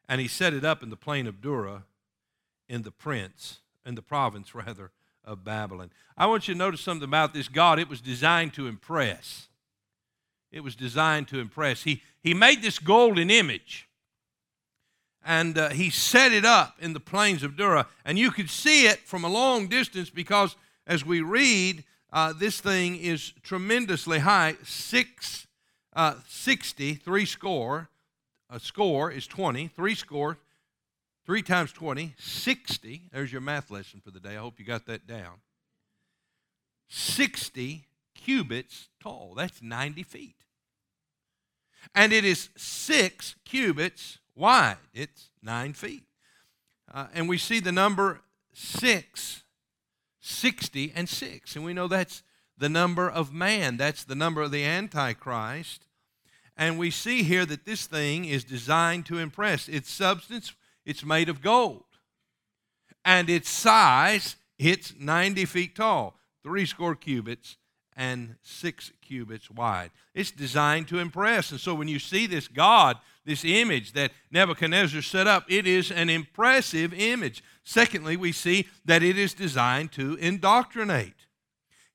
And 0.08 0.22
he 0.22 0.26
set 0.26 0.54
it 0.54 0.64
up 0.64 0.82
in 0.82 0.88
the 0.88 0.96
plain 0.96 1.26
of 1.26 1.42
Dura, 1.42 1.84
in 2.66 2.82
the 2.82 2.90
prince, 2.90 3.58
in 3.84 3.94
the 3.94 4.00
province 4.00 4.54
rather, 4.54 4.92
of 5.26 5.44
Babylon. 5.44 5.90
I 6.16 6.26
want 6.26 6.46
you 6.48 6.54
to 6.54 6.58
notice 6.58 6.80
something 6.80 7.04
about 7.04 7.34
this 7.34 7.48
God. 7.48 7.78
It 7.78 7.88
was 7.88 8.00
designed 8.00 8.54
to 8.54 8.68
impress. 8.68 9.48
It 10.52 10.60
was 10.60 10.76
designed 10.76 11.28
to 11.28 11.40
impress. 11.40 11.82
He, 11.82 12.02
he 12.22 12.32
made 12.32 12.62
this 12.62 12.78
golden 12.78 13.28
image. 13.30 13.88
and 15.24 15.58
uh, 15.58 15.70
he 15.70 15.90
set 15.90 16.32
it 16.32 16.44
up 16.44 16.76
in 16.80 16.92
the 16.92 17.00
plains 17.00 17.42
of 17.42 17.56
Dura. 17.56 17.86
And 18.04 18.18
you 18.18 18.30
could 18.30 18.48
see 18.48 18.86
it 18.86 19.00
from 19.00 19.24
a 19.24 19.28
long 19.28 19.66
distance 19.66 20.08
because 20.08 20.54
as 20.86 21.04
we 21.04 21.20
read, 21.20 21.82
uh, 22.12 22.32
this 22.32 22.60
thing 22.60 22.96
is 22.96 23.32
tremendously 23.42 24.20
high 24.20 24.54
six, 24.62 25.48
uh, 25.94 26.14
60, 26.28 26.94
three 26.94 27.26
score. 27.26 27.88
A 28.48 28.60
score 28.60 29.10
is 29.10 29.26
20, 29.26 29.66
three 29.66 29.96
score, 29.96 30.38
three 31.26 31.42
times 31.42 31.72
20, 31.72 32.14
60. 32.18 33.02
There's 33.12 33.32
your 33.32 33.40
math 33.40 33.70
lesson 33.70 34.00
for 34.00 34.12
the 34.12 34.20
day. 34.20 34.36
I 34.36 34.40
hope 34.40 34.58
you 34.58 34.64
got 34.64 34.86
that 34.86 35.06
down. 35.06 35.40
60 36.88 37.84
cubits 38.14 38.88
tall. 39.02 39.34
That's 39.36 39.60
90 39.60 40.04
feet. 40.04 40.36
And 41.94 42.12
it 42.12 42.24
is 42.24 42.48
six 42.56 43.34
cubits 43.44 44.18
wide. 44.34 44.76
It's 44.94 45.30
nine 45.42 45.72
feet. 45.72 46.04
Uh, 46.92 47.06
and 47.12 47.28
we 47.28 47.38
see 47.38 47.60
the 47.60 47.72
number 47.72 48.20
six, 48.52 49.42
60 50.20 50.92
and 50.94 51.08
six. 51.08 51.56
And 51.56 51.64
we 51.64 51.74
know 51.74 51.88
that's 51.88 52.22
the 52.58 52.68
number 52.68 53.10
of 53.10 53.32
man, 53.32 53.76
that's 53.76 54.04
the 54.04 54.14
number 54.14 54.42
of 54.42 54.50
the 54.50 54.64
Antichrist. 54.64 55.86
And 56.56 56.78
we 56.78 56.90
see 56.90 57.22
here 57.22 57.44
that 57.44 57.66
this 57.66 57.86
thing 57.86 58.24
is 58.24 58.42
designed 58.42 59.04
to 59.06 59.18
impress. 59.18 59.68
Its 59.68 59.90
substance, 59.90 60.54
it's 60.86 61.04
made 61.04 61.28
of 61.28 61.42
gold. 61.42 61.84
And 63.04 63.28
its 63.28 63.50
size, 63.50 64.36
it's 64.58 64.94
90 64.98 65.44
feet 65.44 65.76
tall, 65.76 66.18
three 66.42 66.64
score 66.64 66.94
cubits, 66.94 67.56
and 67.96 68.36
six 68.42 68.92
cubits 69.00 69.50
wide. 69.50 69.90
It's 70.14 70.30
designed 70.30 70.88
to 70.88 70.98
impress. 70.98 71.50
And 71.50 71.58
so 71.58 71.74
when 71.74 71.88
you 71.88 71.98
see 71.98 72.26
this 72.26 72.46
God, 72.46 72.98
this 73.24 73.44
image 73.44 73.92
that 73.92 74.12
Nebuchadnezzar 74.30 75.02
set 75.02 75.26
up, 75.26 75.44
it 75.48 75.66
is 75.66 75.90
an 75.90 76.10
impressive 76.10 76.92
image. 76.92 77.42
Secondly, 77.64 78.16
we 78.16 78.32
see 78.32 78.68
that 78.84 79.02
it 79.02 79.18
is 79.18 79.34
designed 79.34 79.92
to 79.92 80.14
indoctrinate. 80.14 81.14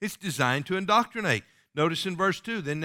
It's 0.01 0.17
designed 0.17 0.65
to 0.65 0.75
indoctrinate. 0.75 1.43
Notice 1.73 2.05
in 2.05 2.17
verse 2.17 2.41
2 2.41 2.61
Then 2.61 2.79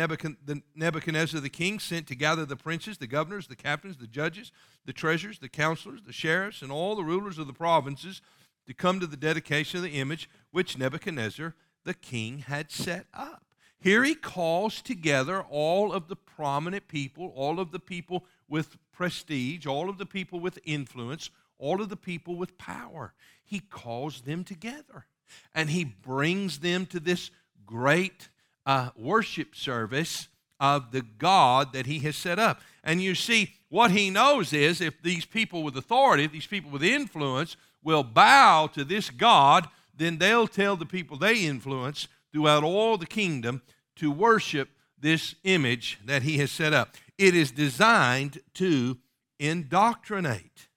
Nebuchadnezzar 0.75 1.41
the 1.41 1.49
king 1.49 1.79
sent 1.79 2.07
to 2.07 2.15
gather 2.15 2.45
the 2.45 2.57
princes, 2.57 2.99
the 2.99 3.07
governors, 3.07 3.49
the 3.49 3.57
captains, 3.57 3.97
the 3.97 4.07
judges, 4.07 4.53
the 4.85 4.93
treasurers, 4.93 5.39
the 5.39 5.49
counselors, 5.49 6.03
the 6.03 6.13
sheriffs, 6.13 6.63
and 6.63 6.71
all 6.71 6.95
the 6.95 7.05
rulers 7.05 7.39
of 7.39 7.47
the 7.47 7.53
provinces 7.53 8.23
to 8.67 8.75
come 8.75 9.01
to 9.01 9.07
the 9.07 9.17
dedication 9.17 9.79
of 9.79 9.83
the 9.83 9.99
image 9.99 10.29
which 10.51 10.79
Nebuchadnezzar 10.79 11.55
the 11.85 11.95
king 11.95 12.41
had 12.41 12.71
set 12.71 13.07
up. 13.13 13.43
Here 13.79 14.05
he 14.05 14.15
calls 14.15 14.81
together 14.81 15.43
all 15.43 15.93
of 15.93 16.09
the 16.09 16.17
prominent 16.17 16.89
people, 16.89 17.33
all 17.35 17.61
of 17.61 17.73
the 17.73 17.79
people 17.79 18.25
with 18.49 18.77
prestige, 18.93 19.67
all 19.67 19.89
of 19.89 19.99
the 19.99 20.07
people 20.07 20.41
with 20.41 20.59
influence, 20.65 21.31
all 21.59 21.81
of 21.81 21.89
the 21.89 21.97
people 21.97 22.37
with 22.37 22.59
power. 22.59 23.15
He 23.45 23.61
calls 23.61 24.23
them 24.23 24.45
together 24.45 25.07
and 25.55 25.71
he 25.71 25.85
brings 25.85 26.61
them 26.61 26.87
to 26.87 27.01
this 27.01 27.31
great 27.65 28.29
uh, 28.67 28.91
worship 28.97 29.55
service 29.55 30.29
of 30.61 30.91
the 30.91 31.03
God 31.03 31.73
that 31.73 31.87
he 31.87 32.01
has 32.01 32.17
set 32.17 32.39
up. 32.39 32.61
And 32.83 33.01
you 33.01 33.15
see, 33.15 33.55
what 33.69 33.91
he 33.91 34.11
knows 34.11 34.53
is 34.53 34.81
if 34.81 35.01
these 35.03 35.25
people 35.25 35.63
with 35.63 35.77
authority, 35.77 36.27
these 36.27 36.47
people 36.47 36.71
with 36.71 36.83
influence, 36.83 37.57
will 37.83 38.03
bow 38.03 38.67
to 38.67 38.85
this 38.85 39.11
God, 39.11 39.69
then 39.97 40.19
they'll 40.19 40.49
tell 40.49 40.77
the 40.77 40.87
people 40.87 41.17
they 41.17 41.45
influence 41.45 42.09
throughout 42.33 42.65
all 42.65 42.99
the 42.99 43.07
kingdom 43.07 43.63
to 43.97 44.11
worship 44.11 44.69
this 44.99 45.35
image 45.45 45.99
that 46.05 46.23
he 46.23 46.39
has 46.39 46.51
set 46.51 46.73
up. 46.73 46.97
It 47.19 47.35
is 47.35 47.51
designed 47.51 48.41
to 48.55 48.99
indoctrinate. 49.39 50.69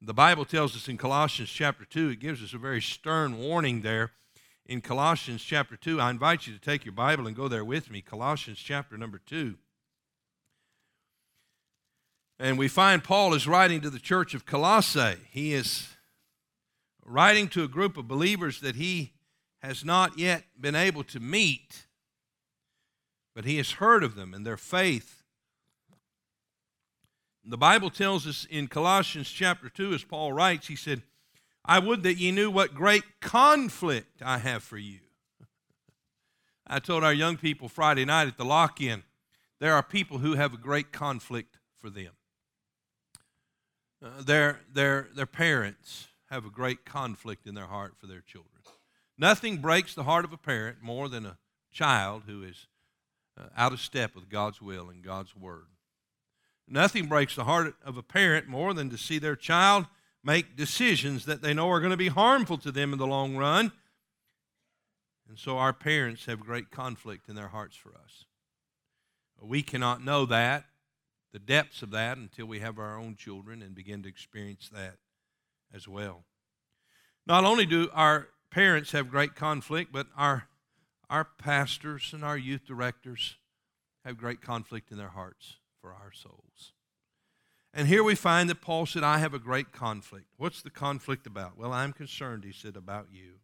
The 0.00 0.14
Bible 0.14 0.44
tells 0.44 0.76
us 0.76 0.88
in 0.88 0.98
Colossians 0.98 1.50
chapter 1.50 1.84
2, 1.84 2.10
it 2.10 2.20
gives 2.20 2.42
us 2.42 2.52
a 2.52 2.58
very 2.58 2.82
stern 2.82 3.38
warning 3.38 3.80
there. 3.80 4.12
In 4.66 4.80
Colossians 4.80 5.44
chapter 5.44 5.76
2, 5.76 6.00
I 6.00 6.10
invite 6.10 6.46
you 6.46 6.54
to 6.54 6.58
take 6.58 6.86
your 6.86 6.94
Bible 6.94 7.26
and 7.26 7.36
go 7.36 7.48
there 7.48 7.64
with 7.64 7.90
me. 7.90 8.00
Colossians 8.00 8.58
chapter 8.58 8.96
number 8.96 9.20
2. 9.26 9.56
And 12.38 12.56
we 12.56 12.68
find 12.68 13.04
Paul 13.04 13.34
is 13.34 13.46
writing 13.46 13.82
to 13.82 13.90
the 13.90 13.98
church 13.98 14.32
of 14.32 14.46
Colossae. 14.46 15.16
He 15.30 15.52
is 15.52 15.88
writing 17.04 17.48
to 17.48 17.62
a 17.62 17.68
group 17.68 17.98
of 17.98 18.08
believers 18.08 18.60
that 18.60 18.76
he 18.76 19.12
has 19.62 19.84
not 19.84 20.18
yet 20.18 20.44
been 20.58 20.74
able 20.74 21.04
to 21.04 21.20
meet, 21.20 21.86
but 23.34 23.44
he 23.44 23.58
has 23.58 23.72
heard 23.72 24.02
of 24.02 24.14
them 24.14 24.32
and 24.32 24.46
their 24.46 24.56
faith. 24.56 25.22
The 27.44 27.58
Bible 27.58 27.90
tells 27.90 28.26
us 28.26 28.46
in 28.48 28.68
Colossians 28.68 29.28
chapter 29.28 29.68
2, 29.68 29.92
as 29.92 30.04
Paul 30.04 30.32
writes, 30.32 30.68
he 30.68 30.76
said, 30.76 31.02
I 31.64 31.78
would 31.78 32.02
that 32.02 32.18
ye 32.18 32.30
knew 32.30 32.50
what 32.50 32.74
great 32.74 33.04
conflict 33.20 34.22
I 34.22 34.38
have 34.38 34.62
for 34.62 34.76
you. 34.76 34.98
I 36.66 36.78
told 36.78 37.04
our 37.04 37.12
young 37.12 37.36
people 37.36 37.68
Friday 37.68 38.04
night 38.04 38.28
at 38.28 38.36
the 38.36 38.44
lock 38.44 38.80
in, 38.80 39.02
there 39.60 39.74
are 39.74 39.82
people 39.82 40.18
who 40.18 40.34
have 40.34 40.52
a 40.52 40.58
great 40.58 40.92
conflict 40.92 41.58
for 41.78 41.88
them. 41.88 42.12
Uh, 44.04 44.22
their, 44.22 44.60
their, 44.70 45.08
their 45.14 45.26
parents, 45.26 46.08
have 46.30 46.44
a 46.44 46.50
great 46.50 46.84
conflict 46.84 47.46
in 47.46 47.54
their 47.54 47.66
heart 47.66 47.94
for 47.98 48.06
their 48.06 48.20
children. 48.20 48.50
Nothing 49.16 49.58
breaks 49.58 49.94
the 49.94 50.02
heart 50.02 50.24
of 50.24 50.32
a 50.32 50.36
parent 50.36 50.78
more 50.82 51.08
than 51.08 51.24
a 51.24 51.38
child 51.72 52.24
who 52.26 52.42
is 52.42 52.66
uh, 53.38 53.44
out 53.56 53.72
of 53.72 53.80
step 53.80 54.14
with 54.14 54.28
God's 54.28 54.60
will 54.60 54.88
and 54.88 55.02
God's 55.02 55.36
word. 55.36 55.66
Nothing 56.66 57.06
breaks 57.06 57.36
the 57.36 57.44
heart 57.44 57.74
of 57.84 57.96
a 57.96 58.02
parent 58.02 58.48
more 58.48 58.74
than 58.74 58.90
to 58.90 58.98
see 58.98 59.18
their 59.18 59.36
child 59.36 59.86
make 60.24 60.56
decisions 60.56 61.26
that 61.26 61.42
they 61.42 61.54
know 61.54 61.70
are 61.70 61.80
going 61.80 61.90
to 61.90 61.96
be 61.96 62.08
harmful 62.08 62.58
to 62.58 62.72
them 62.72 62.92
in 62.92 62.98
the 62.98 63.06
long 63.06 63.36
run. 63.36 63.70
And 65.28 65.38
so 65.38 65.58
our 65.58 65.72
parents 65.72 66.26
have 66.26 66.40
great 66.40 66.70
conflict 66.70 67.28
in 67.28 67.34
their 67.34 67.48
hearts 67.48 67.76
for 67.76 67.90
us. 67.90 68.24
We 69.40 69.62
cannot 69.62 70.02
know 70.02 70.24
that, 70.26 70.64
the 71.32 71.38
depths 71.38 71.82
of 71.82 71.90
that, 71.90 72.16
until 72.16 72.46
we 72.46 72.60
have 72.60 72.78
our 72.78 72.98
own 72.98 73.16
children 73.16 73.60
and 73.60 73.74
begin 73.74 74.02
to 74.04 74.08
experience 74.08 74.70
that 74.72 74.96
as 75.74 75.86
well. 75.86 76.24
Not 77.26 77.44
only 77.44 77.66
do 77.66 77.90
our 77.92 78.28
parents 78.50 78.92
have 78.92 79.10
great 79.10 79.34
conflict, 79.34 79.92
but 79.92 80.06
our, 80.16 80.46
our 81.10 81.24
pastors 81.24 82.12
and 82.12 82.24
our 82.24 82.38
youth 82.38 82.66
directors 82.66 83.36
have 84.04 84.16
great 84.16 84.40
conflict 84.40 84.90
in 84.90 84.98
their 84.98 85.08
hearts 85.08 85.56
for 85.80 85.90
our 85.92 86.12
souls. 86.12 86.72
And 87.76 87.88
here 87.88 88.04
we 88.04 88.14
find 88.14 88.48
that 88.48 88.60
Paul 88.60 88.86
said, 88.86 89.02
I 89.02 89.18
have 89.18 89.34
a 89.34 89.40
great 89.40 89.72
conflict. 89.72 90.26
What's 90.36 90.62
the 90.62 90.70
conflict 90.70 91.26
about? 91.26 91.58
Well, 91.58 91.72
I'm 91.72 91.92
concerned, 91.92 92.44
he 92.44 92.52
said, 92.52 92.76
about 92.76 93.08
you. 93.12 93.40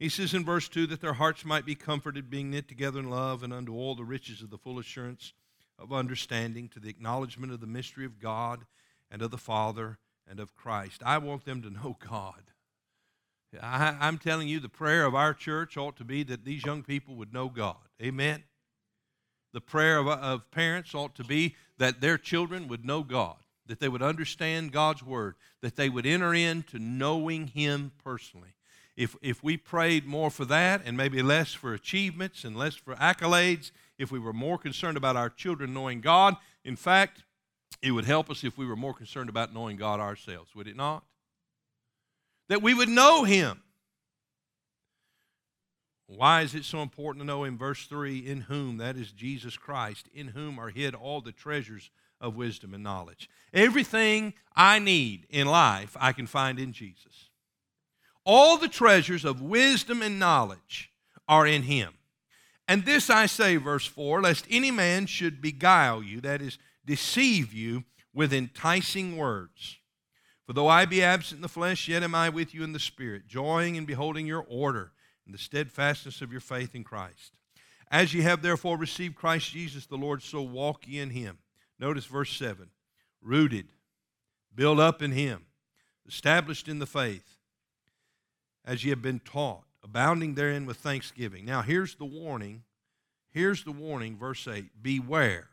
He 0.00 0.08
says 0.08 0.34
in 0.34 0.44
verse 0.44 0.68
2 0.68 0.88
that 0.88 1.00
their 1.00 1.12
hearts 1.12 1.44
might 1.44 1.64
be 1.64 1.76
comforted, 1.76 2.28
being 2.28 2.50
knit 2.50 2.66
together 2.66 2.98
in 2.98 3.08
love, 3.08 3.44
and 3.44 3.52
unto 3.52 3.72
all 3.72 3.94
the 3.94 4.04
riches 4.04 4.42
of 4.42 4.50
the 4.50 4.58
full 4.58 4.80
assurance 4.80 5.32
of 5.78 5.92
understanding, 5.92 6.68
to 6.70 6.80
the 6.80 6.88
acknowledgement 6.88 7.52
of 7.52 7.60
the 7.60 7.68
mystery 7.68 8.04
of 8.04 8.18
God 8.18 8.64
and 9.12 9.22
of 9.22 9.30
the 9.30 9.38
Father 9.38 9.98
and 10.28 10.40
of 10.40 10.56
Christ. 10.56 11.00
I 11.06 11.18
want 11.18 11.44
them 11.44 11.62
to 11.62 11.70
know 11.70 11.96
God. 12.04 12.42
I, 13.62 14.08
am 14.08 14.18
telling 14.18 14.48
you, 14.48 14.58
the 14.58 14.68
prayer 14.68 15.04
of 15.04 15.14
our 15.14 15.34
church 15.34 15.76
ought 15.76 15.96
to 15.96 16.04
be 16.04 16.24
that 16.24 16.44
these 16.44 16.66
young 16.66 16.82
people 16.82 17.14
would 17.14 17.32
know 17.32 17.48
God. 17.48 17.76
Amen. 18.02 18.42
The 19.58 19.62
prayer 19.62 19.98
of, 19.98 20.06
of 20.06 20.48
parents 20.52 20.94
ought 20.94 21.16
to 21.16 21.24
be 21.24 21.56
that 21.78 22.00
their 22.00 22.16
children 22.16 22.68
would 22.68 22.84
know 22.84 23.02
God, 23.02 23.38
that 23.66 23.80
they 23.80 23.88
would 23.88 24.02
understand 24.02 24.70
God's 24.70 25.02
word, 25.02 25.34
that 25.62 25.74
they 25.74 25.88
would 25.88 26.06
enter 26.06 26.32
into 26.32 26.78
knowing 26.78 27.48
Him 27.48 27.90
personally. 28.04 28.54
If, 28.96 29.16
if 29.20 29.42
we 29.42 29.56
prayed 29.56 30.06
more 30.06 30.30
for 30.30 30.44
that 30.44 30.82
and 30.84 30.96
maybe 30.96 31.22
less 31.22 31.54
for 31.54 31.74
achievements 31.74 32.44
and 32.44 32.54
less 32.56 32.76
for 32.76 32.94
accolades, 32.94 33.72
if 33.98 34.12
we 34.12 34.20
were 34.20 34.32
more 34.32 34.58
concerned 34.58 34.96
about 34.96 35.16
our 35.16 35.28
children 35.28 35.74
knowing 35.74 36.02
God, 36.02 36.36
in 36.64 36.76
fact, 36.76 37.24
it 37.82 37.90
would 37.90 38.04
help 38.04 38.30
us 38.30 38.44
if 38.44 38.56
we 38.56 38.64
were 38.64 38.76
more 38.76 38.94
concerned 38.94 39.28
about 39.28 39.52
knowing 39.52 39.76
God 39.76 39.98
ourselves, 39.98 40.54
would 40.54 40.68
it 40.68 40.76
not? 40.76 41.02
That 42.48 42.62
we 42.62 42.74
would 42.74 42.88
know 42.88 43.24
Him. 43.24 43.60
Why 46.08 46.40
is 46.40 46.54
it 46.54 46.64
so 46.64 46.80
important 46.80 47.22
to 47.22 47.26
know 47.26 47.44
in 47.44 47.58
verse 47.58 47.84
3 47.84 48.18
in 48.18 48.40
whom, 48.42 48.78
that 48.78 48.96
is 48.96 49.12
Jesus 49.12 49.58
Christ, 49.58 50.08
in 50.14 50.28
whom 50.28 50.58
are 50.58 50.70
hid 50.70 50.94
all 50.94 51.20
the 51.20 51.32
treasures 51.32 51.90
of 52.18 52.34
wisdom 52.34 52.72
and 52.72 52.82
knowledge? 52.82 53.28
Everything 53.52 54.32
I 54.56 54.78
need 54.78 55.26
in 55.28 55.46
life 55.46 55.96
I 56.00 56.12
can 56.12 56.26
find 56.26 56.58
in 56.58 56.72
Jesus. 56.72 57.28
All 58.24 58.56
the 58.56 58.68
treasures 58.68 59.26
of 59.26 59.42
wisdom 59.42 60.00
and 60.00 60.18
knowledge 60.18 60.90
are 61.28 61.46
in 61.46 61.64
Him. 61.64 61.92
And 62.66 62.86
this 62.86 63.10
I 63.10 63.26
say, 63.26 63.56
verse 63.56 63.86
4, 63.86 64.22
lest 64.22 64.46
any 64.50 64.70
man 64.70 65.04
should 65.04 65.42
beguile 65.42 66.02
you, 66.02 66.22
that 66.22 66.40
is, 66.40 66.56
deceive 66.86 67.52
you 67.52 67.84
with 68.14 68.32
enticing 68.32 69.18
words. 69.18 69.76
For 70.46 70.54
though 70.54 70.68
I 70.68 70.86
be 70.86 71.02
absent 71.02 71.38
in 71.38 71.42
the 71.42 71.48
flesh, 71.48 71.86
yet 71.86 72.02
am 72.02 72.14
I 72.14 72.30
with 72.30 72.54
you 72.54 72.64
in 72.64 72.72
the 72.72 72.80
Spirit, 72.80 73.28
joying 73.28 73.76
and 73.76 73.86
beholding 73.86 74.26
your 74.26 74.46
order 74.48 74.92
and 75.28 75.34
the 75.34 75.38
steadfastness 75.38 76.22
of 76.22 76.32
your 76.32 76.40
faith 76.40 76.74
in 76.74 76.82
Christ. 76.82 77.34
As 77.90 78.14
ye 78.14 78.22
have 78.22 78.40
therefore 78.40 78.78
received 78.78 79.14
Christ 79.14 79.52
Jesus 79.52 79.84
the 79.84 79.96
Lord, 79.96 80.22
so 80.22 80.40
walk 80.40 80.88
ye 80.88 80.98
in 80.98 81.10
him. 81.10 81.38
Notice 81.78 82.06
verse 82.06 82.34
7 82.36 82.70
rooted, 83.20 83.66
built 84.54 84.78
up 84.78 85.02
in 85.02 85.12
Him, 85.12 85.44
established 86.06 86.68
in 86.68 86.78
the 86.78 86.86
faith, 86.86 87.36
as 88.64 88.84
ye 88.84 88.90
have 88.90 89.02
been 89.02 89.20
taught, 89.20 89.64
abounding 89.82 90.34
therein 90.34 90.66
with 90.66 90.78
thanksgiving. 90.78 91.44
Now, 91.44 91.62
here's 91.62 91.96
the 91.96 92.04
warning. 92.04 92.62
Here's 93.30 93.64
the 93.64 93.72
warning, 93.72 94.16
verse 94.16 94.48
8 94.48 94.82
Beware, 94.82 95.48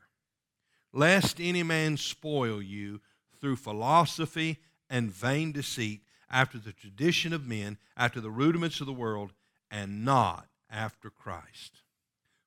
lest 0.93 1.41
any 1.41 1.63
man 1.63 1.97
spoil 1.97 2.61
you 2.61 3.01
through 3.41 3.57
philosophy 3.57 4.59
and 4.89 5.11
vain 5.11 5.51
deceit, 5.51 6.01
after 6.29 6.57
the 6.57 6.71
tradition 6.71 7.33
of 7.33 7.45
men, 7.45 7.77
after 7.95 8.19
the 8.19 8.31
rudiments 8.31 8.79
of 8.79 8.87
the 8.87 8.93
world, 8.93 9.33
and 9.75 10.05
not 10.05 10.47
after 10.71 11.09
Christ. 11.09 11.81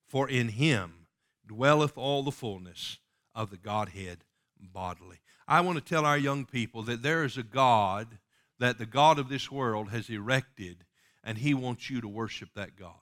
For 0.07 0.27
in 0.27 0.49
him 0.49 1.07
dwelleth 1.47 1.99
all 1.99 2.23
the 2.23 2.33
fullness 2.33 2.99
of 3.35 3.51
the 3.51 3.59
Godhead 3.59 4.25
bodily. 4.59 5.19
I 5.47 5.61
want 5.61 5.77
to 5.77 5.85
tell 5.85 6.07
our 6.07 6.17
young 6.17 6.47
people 6.47 6.83
that 6.85 7.03
there 7.03 7.25
is 7.25 7.37
a 7.37 7.43
God 7.43 8.19
that 8.59 8.79
the 8.79 8.87
God 8.87 9.19
of 9.19 9.29
this 9.29 9.53
world 9.53 9.91
has 9.91 10.09
erected, 10.09 10.85
and 11.23 11.37
he 11.37 11.53
wants 11.53 11.91
you 11.91 12.01
to 12.01 12.09
worship 12.09 12.49
that 12.55 12.77
God. 12.77 12.95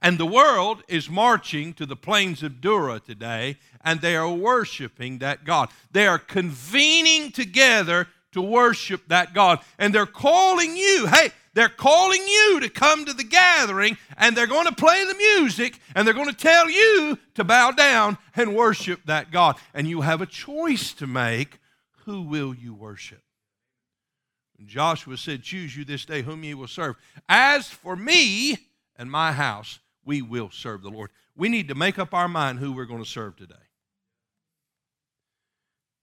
And 0.00 0.16
the 0.16 0.26
world 0.26 0.82
is 0.88 1.10
marching 1.10 1.74
to 1.74 1.84
the 1.84 1.94
plains 1.94 2.42
of 2.42 2.62
Dura 2.62 3.00
today, 3.00 3.58
and 3.84 4.00
they 4.00 4.16
are 4.16 4.32
worshiping 4.32 5.18
that 5.18 5.44
God. 5.44 5.68
They 5.90 6.06
are 6.06 6.18
convening 6.18 7.32
together 7.32 8.08
to 8.32 8.40
worship 8.40 9.08
that 9.08 9.34
God. 9.34 9.60
And 9.78 9.94
they're 9.94 10.06
calling 10.06 10.76
you, 10.76 11.06
hey, 11.06 11.30
they're 11.56 11.70
calling 11.70 12.20
you 12.20 12.60
to 12.60 12.68
come 12.68 13.06
to 13.06 13.14
the 13.14 13.24
gathering, 13.24 13.96
and 14.18 14.36
they're 14.36 14.46
going 14.46 14.66
to 14.66 14.74
play 14.74 15.02
the 15.06 15.14
music, 15.14 15.80
and 15.94 16.06
they're 16.06 16.12
going 16.12 16.28
to 16.28 16.36
tell 16.36 16.68
you 16.68 17.18
to 17.34 17.44
bow 17.44 17.70
down 17.70 18.18
and 18.34 18.54
worship 18.54 19.00
that 19.06 19.30
God. 19.30 19.56
And 19.72 19.88
you 19.88 20.02
have 20.02 20.20
a 20.20 20.26
choice 20.26 20.92
to 20.92 21.06
make 21.06 21.58
who 22.04 22.20
will 22.20 22.54
you 22.54 22.74
worship? 22.74 23.22
And 24.58 24.68
Joshua 24.68 25.16
said, 25.16 25.42
Choose 25.42 25.74
you 25.74 25.86
this 25.86 26.04
day 26.04 26.20
whom 26.20 26.44
ye 26.44 26.52
will 26.52 26.68
serve. 26.68 26.96
As 27.26 27.70
for 27.70 27.96
me 27.96 28.58
and 28.96 29.10
my 29.10 29.32
house, 29.32 29.78
we 30.04 30.20
will 30.20 30.50
serve 30.50 30.82
the 30.82 30.90
Lord. 30.90 31.08
We 31.34 31.48
need 31.48 31.68
to 31.68 31.74
make 31.74 31.98
up 31.98 32.12
our 32.12 32.28
mind 32.28 32.58
who 32.58 32.72
we're 32.72 32.84
going 32.84 33.02
to 33.02 33.08
serve 33.08 33.34
today. 33.34 33.54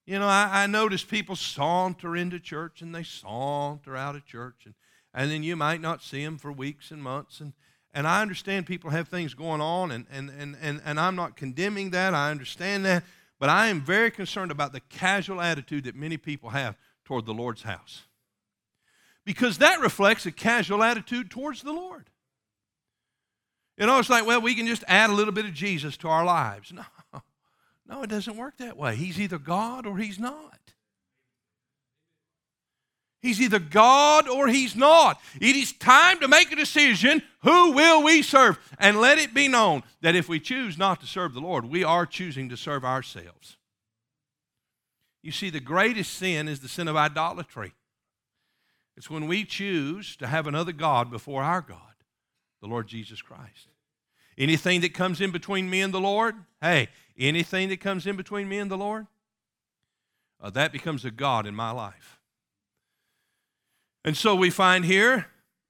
You 0.07 0.17
know, 0.17 0.27
I, 0.27 0.63
I 0.63 0.65
notice 0.65 1.03
people 1.03 1.35
saunter 1.35 2.15
into 2.15 2.39
church 2.39 2.81
and 2.81 2.93
they 2.93 3.03
saunter 3.03 3.95
out 3.95 4.15
of 4.15 4.25
church, 4.25 4.63
and, 4.65 4.73
and 5.13 5.29
then 5.29 5.43
you 5.43 5.55
might 5.55 5.81
not 5.81 6.01
see 6.01 6.23
them 6.23 6.37
for 6.37 6.51
weeks 6.51 6.91
and 6.91 7.01
months. 7.01 7.39
And, 7.39 7.53
and 7.93 8.07
I 8.07 8.21
understand 8.21 8.65
people 8.65 8.89
have 8.89 9.07
things 9.07 9.33
going 9.33 9.61
on, 9.61 9.91
and, 9.91 10.05
and, 10.11 10.29
and, 10.29 10.57
and, 10.61 10.81
and 10.83 10.99
I'm 10.99 11.15
not 11.15 11.35
condemning 11.35 11.91
that. 11.91 12.13
I 12.13 12.31
understand 12.31 12.85
that. 12.85 13.03
But 13.39 13.49
I 13.49 13.67
am 13.67 13.81
very 13.81 14.09
concerned 14.09 14.51
about 14.51 14.71
the 14.71 14.79
casual 14.79 15.41
attitude 15.41 15.83
that 15.83 15.95
many 15.95 16.17
people 16.17 16.51
have 16.51 16.77
toward 17.03 17.25
the 17.25 17.33
Lord's 17.33 17.63
house. 17.63 18.03
Because 19.25 19.57
that 19.59 19.81
reflects 19.81 20.25
a 20.25 20.31
casual 20.31 20.83
attitude 20.83 21.29
towards 21.29 21.61
the 21.61 21.73
Lord. 21.73 22.09
You 23.77 23.85
know, 23.85 23.99
it's 23.99 24.09
like, 24.09 24.25
well, 24.25 24.41
we 24.41 24.55
can 24.55 24.67
just 24.67 24.83
add 24.87 25.09
a 25.09 25.13
little 25.13 25.33
bit 25.33 25.45
of 25.45 25.53
Jesus 25.53 25.97
to 25.97 26.07
our 26.09 26.25
lives. 26.25 26.73
No. 27.13 27.21
No, 27.85 28.01
it 28.01 28.09
doesn't 28.09 28.37
work 28.37 28.57
that 28.57 28.77
way. 28.77 28.95
He's 28.95 29.19
either 29.19 29.37
God 29.37 29.85
or 29.85 29.97
he's 29.97 30.17
not. 30.17 30.62
He's 33.23 33.39
either 33.39 33.57
God 33.57 34.27
or 34.27 34.49
he's 34.49 34.75
not. 34.75 35.19
It 35.39 35.55
is 35.55 35.71
time 35.71 36.19
to 36.19 36.27
make 36.27 36.51
a 36.51 36.57
decision 36.57 37.23
who 37.41 37.71
will 37.71 38.03
we 38.03 38.21
serve? 38.21 38.59
And 38.77 38.99
let 38.99 39.17
it 39.17 39.33
be 39.33 39.47
known 39.47 39.83
that 40.01 40.13
if 40.13 40.27
we 40.27 40.41
choose 40.41 40.77
not 40.77 40.99
to 40.99 41.07
serve 41.07 41.33
the 41.33 41.39
Lord, 41.39 41.65
we 41.65 41.85
are 41.85 42.05
choosing 42.05 42.49
to 42.49 42.57
serve 42.57 42.83
ourselves. 42.83 43.55
You 45.21 45.31
see, 45.31 45.49
the 45.49 45.61
greatest 45.61 46.13
sin 46.13 46.49
is 46.49 46.59
the 46.59 46.67
sin 46.67 46.89
of 46.89 46.97
idolatry. 46.97 47.73
It's 48.97 49.09
when 49.09 49.27
we 49.27 49.45
choose 49.45 50.17
to 50.17 50.27
have 50.27 50.45
another 50.45 50.73
God 50.73 51.09
before 51.09 51.43
our 51.43 51.61
God, 51.61 51.79
the 52.61 52.67
Lord 52.67 52.87
Jesus 52.87 53.21
Christ. 53.21 53.69
Anything 54.37 54.81
that 54.81 54.93
comes 54.93 55.21
in 55.21 55.31
between 55.31 55.69
me 55.69 55.79
and 55.79 55.93
the 55.93 56.01
Lord, 56.01 56.35
hey, 56.61 56.89
anything 57.17 57.69
that 57.69 57.79
comes 57.79 58.05
in 58.05 58.17
between 58.17 58.49
me 58.49 58.57
and 58.57 58.69
the 58.69 58.77
Lord, 58.77 59.07
uh, 60.41 60.49
that 60.49 60.73
becomes 60.73 61.05
a 61.05 61.11
God 61.11 61.47
in 61.47 61.55
my 61.55 61.71
life. 61.71 62.19
And 64.05 64.17
so 64.17 64.35
we 64.35 64.49
find 64.49 64.85
here 64.85 65.27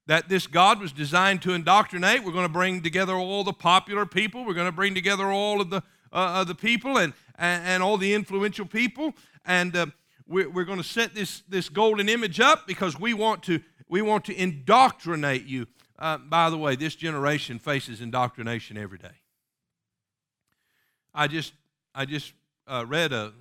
that 0.08 0.28
this 0.28 0.48
God 0.48 0.80
was 0.80 0.92
designed 0.92 1.42
to 1.44 1.54
indoctrinate. 1.54 2.24
We're 2.24 2.32
going 2.32 2.48
to 2.48 2.52
bring 2.52 2.82
together 2.82 3.14
all 3.14 3.44
the 3.44 3.54
popular 3.54 4.06
people. 4.06 4.46
We're 4.46 4.54
going 4.54 4.68
to 4.68 4.72
bring 4.72 4.96
together 4.96 5.32
all 5.32 5.62
of 5.62 5.70
the, 5.70 5.84
uh, 6.12 6.42
of 6.42 6.48
the 6.48 6.56
people 6.56 6.98
and, 6.98 7.14
and, 7.36 7.66
and, 7.66 7.84
all 7.84 7.98
the 7.98 8.14
influential 8.14 8.66
people. 8.66 9.14
And 9.46 9.76
uh, 9.76 9.86
we're, 10.28 10.50
we're 10.50 10.66
going 10.66 10.80
to 10.80 10.84
set 10.84 11.14
this, 11.14 11.44
this 11.48 11.70
golden 11.70 12.10
image 12.10 12.40
up 12.40 12.68
because 12.68 13.00
we 13.00 13.14
want 13.14 13.44
to, 13.44 13.62
we 13.88 14.02
want 14.02 14.26
to 14.26 14.36
indoctrinate 14.36 15.46
you. 15.46 15.68
Uh, 16.00 16.18
by 16.18 16.50
the 16.50 16.58
way, 16.58 16.76
this 16.76 16.96
generation 16.96 17.60
faces 17.60 18.02
indoctrination 18.02 18.78
every 18.78 18.98
day. 18.98 19.22
I 21.14 21.28
just, 21.28 21.54
I 21.94 22.06
just 22.06 22.34
uh, 22.68 22.84
read 22.88 23.14
a, 23.14 23.26
a, 23.26 23.32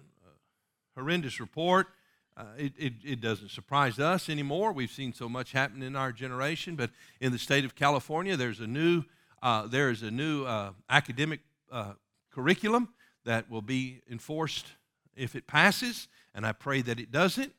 horrendous 0.95 1.41
report. 1.41 1.89
Uh, 2.35 2.45
it, 2.57 2.73
it, 2.79 2.93
it, 3.05 3.21
doesn't 3.21 3.51
surprise 3.51 3.99
us 3.99 4.31
anymore. 4.31 4.73
We've 4.73 4.91
seen 4.91 5.13
so 5.13 5.29
much 5.29 5.53
happen 5.53 5.83
in 5.83 5.95
our 5.95 6.13
generation. 6.13 6.77
But 6.77 6.91
in 7.21 7.31
the 7.31 7.39
state 7.39 7.65
of 7.65 7.75
California, 7.75 8.37
there's 8.37 8.61
a 8.61 8.67
new, 8.67 9.05
uh, 9.43 9.67
there 9.67 9.91
is 9.91 10.03
a 10.03 10.11
new 10.11 10.45
uh, 10.45 10.73
academic 10.89 11.41
uh, 11.71 11.93
curriculum 12.31 12.89
that 13.27 13.51
will 13.51 13.61
be 13.61 14.01
enforced 14.11 14.67
if 15.15 15.37
it 15.37 15.47
passes, 15.47 16.09
and 16.35 16.47
I 16.47 16.53
pray 16.53 16.81
that 16.81 16.99
it 16.99 17.13
doesn't. 17.13 17.53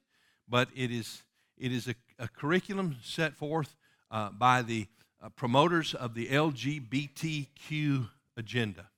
But 0.49 0.69
it 0.75 0.91
is, 0.91 1.21
it 1.55 1.71
is 1.71 1.87
a, 1.87 1.95
a 2.17 2.27
curriculum 2.27 2.97
set 3.03 3.35
forth 3.35 3.75
uh, 4.09 4.29
by 4.31 4.63
the 4.63 4.87
promoters 5.35 5.93
of 5.93 6.15
the 6.15 6.27
LGBTQ 6.27 8.09
agenda. 8.35 8.89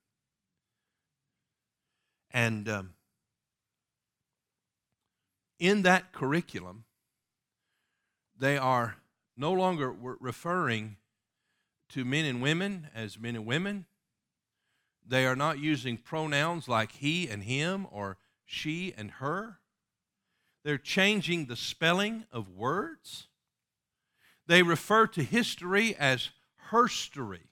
And 2.32 2.68
um, 2.68 2.95
in 5.60 5.84
that 5.84 6.12
curriculum, 6.12 6.86
they 8.38 8.58
are 8.58 8.98
no 9.38 9.52
longer 9.52 9.92
referring 9.92 10.98
to 11.90 12.04
men 12.04 12.26
and 12.26 12.42
women 12.42 12.90
as 12.94 13.20
men 13.20 13.36
and 13.36 13.46
women. 13.46 13.86
They 15.08 15.26
are 15.26 15.36
not 15.36 15.60
using 15.60 15.98
pronouns 15.98 16.68
like 16.68 16.94
he 16.94 17.30
and 17.30 17.44
him 17.44 17.88
or 17.92 18.18
she 18.46 18.94
and 18.98 19.12
her. 19.12 19.60
They're 20.64 20.78
changing 20.78 21.46
the 21.46 21.56
spelling 21.56 22.26
of 22.32 22.50
words. 22.50 23.28
They 24.48 24.64
refer 24.64 25.08
to 25.08 25.24
history 25.24 25.96
as 25.96 26.30
herstory 26.72 27.48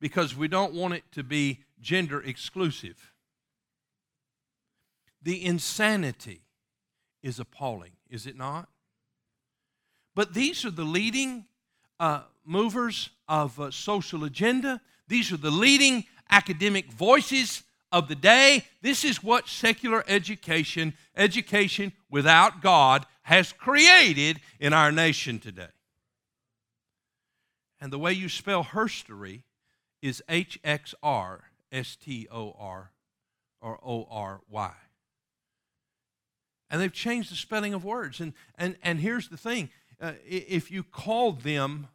because 0.00 0.36
we 0.36 0.48
don't 0.48 0.74
want 0.74 0.94
it 0.94 1.04
to 1.12 1.22
be 1.22 1.60
gender 1.80 2.20
exclusive. 2.20 3.12
The 5.22 5.44
insanity 5.44 6.42
is 7.22 7.38
appalling, 7.38 7.92
is 8.08 8.26
it 8.26 8.36
not? 8.36 8.68
But 10.14 10.34
these 10.34 10.64
are 10.64 10.70
the 10.70 10.84
leading 10.84 11.46
uh, 11.98 12.22
movers 12.44 13.10
of 13.28 13.60
uh, 13.60 13.70
social 13.70 14.24
agenda. 14.24 14.80
These 15.08 15.32
are 15.32 15.36
the 15.36 15.50
leading 15.50 16.04
academic 16.30 16.90
voices 16.90 17.62
of 17.92 18.08
the 18.08 18.14
day. 18.14 18.64
This 18.82 19.04
is 19.04 19.22
what 19.22 19.48
secular 19.48 20.04
education, 20.08 20.94
education 21.16 21.92
without 22.08 22.62
God, 22.62 23.06
has 23.22 23.52
created 23.52 24.40
in 24.58 24.72
our 24.72 24.90
nation 24.90 25.38
today. 25.38 25.68
And 27.80 27.92
the 27.92 27.98
way 27.98 28.12
you 28.12 28.28
spell 28.28 28.64
herstory 28.64 29.42
is 30.02 30.22
H 30.28 30.58
X 30.64 30.94
R 31.02 31.44
S 31.72 31.96
T 31.96 32.26
O 32.30 32.54
R 32.58 32.92
or 33.60 33.78
O 33.82 34.06
R 34.10 34.40
Y. 34.48 34.72
And 36.70 36.80
they've 36.80 36.92
changed 36.92 37.30
the 37.30 37.36
spelling 37.36 37.74
of 37.74 37.84
words. 37.84 38.20
And, 38.20 38.32
and, 38.56 38.76
and 38.82 39.00
here's 39.00 39.28
the 39.28 39.36
thing 39.36 39.70
uh, 40.00 40.12
if 40.26 40.70
you 40.70 40.82
call 40.82 41.32
them 41.32 41.88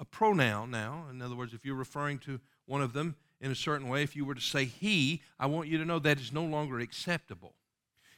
a 0.00 0.04
pronoun 0.04 0.70
now, 0.70 1.04
in 1.10 1.20
other 1.22 1.36
words, 1.36 1.54
if 1.54 1.64
you're 1.64 1.74
referring 1.74 2.18
to 2.20 2.40
one 2.66 2.82
of 2.82 2.92
them 2.92 3.16
in 3.40 3.50
a 3.50 3.54
certain 3.54 3.88
way, 3.88 4.02
if 4.02 4.16
you 4.16 4.24
were 4.24 4.34
to 4.34 4.40
say 4.40 4.64
he, 4.64 5.22
I 5.38 5.46
want 5.46 5.68
you 5.68 5.78
to 5.78 5.84
know 5.84 5.98
that 5.98 6.20
is 6.20 6.32
no 6.32 6.44
longer 6.44 6.80
acceptable. 6.80 7.54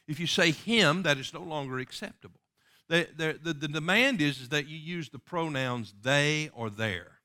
If 0.07 0.19
you 0.19 0.27
say 0.27 0.51
him, 0.51 1.03
that 1.03 1.17
is 1.17 1.33
no 1.33 1.41
longer 1.41 1.79
acceptable. 1.79 2.39
The, 2.87 3.07
the, 3.15 3.39
the, 3.41 3.53
the 3.53 3.67
demand 3.67 4.21
is, 4.21 4.41
is 4.41 4.49
that 4.49 4.67
you 4.67 4.77
use 4.77 5.09
the 5.09 5.19
pronouns 5.19 5.93
they 6.01 6.49
or 6.53 6.69
their. 6.69 7.19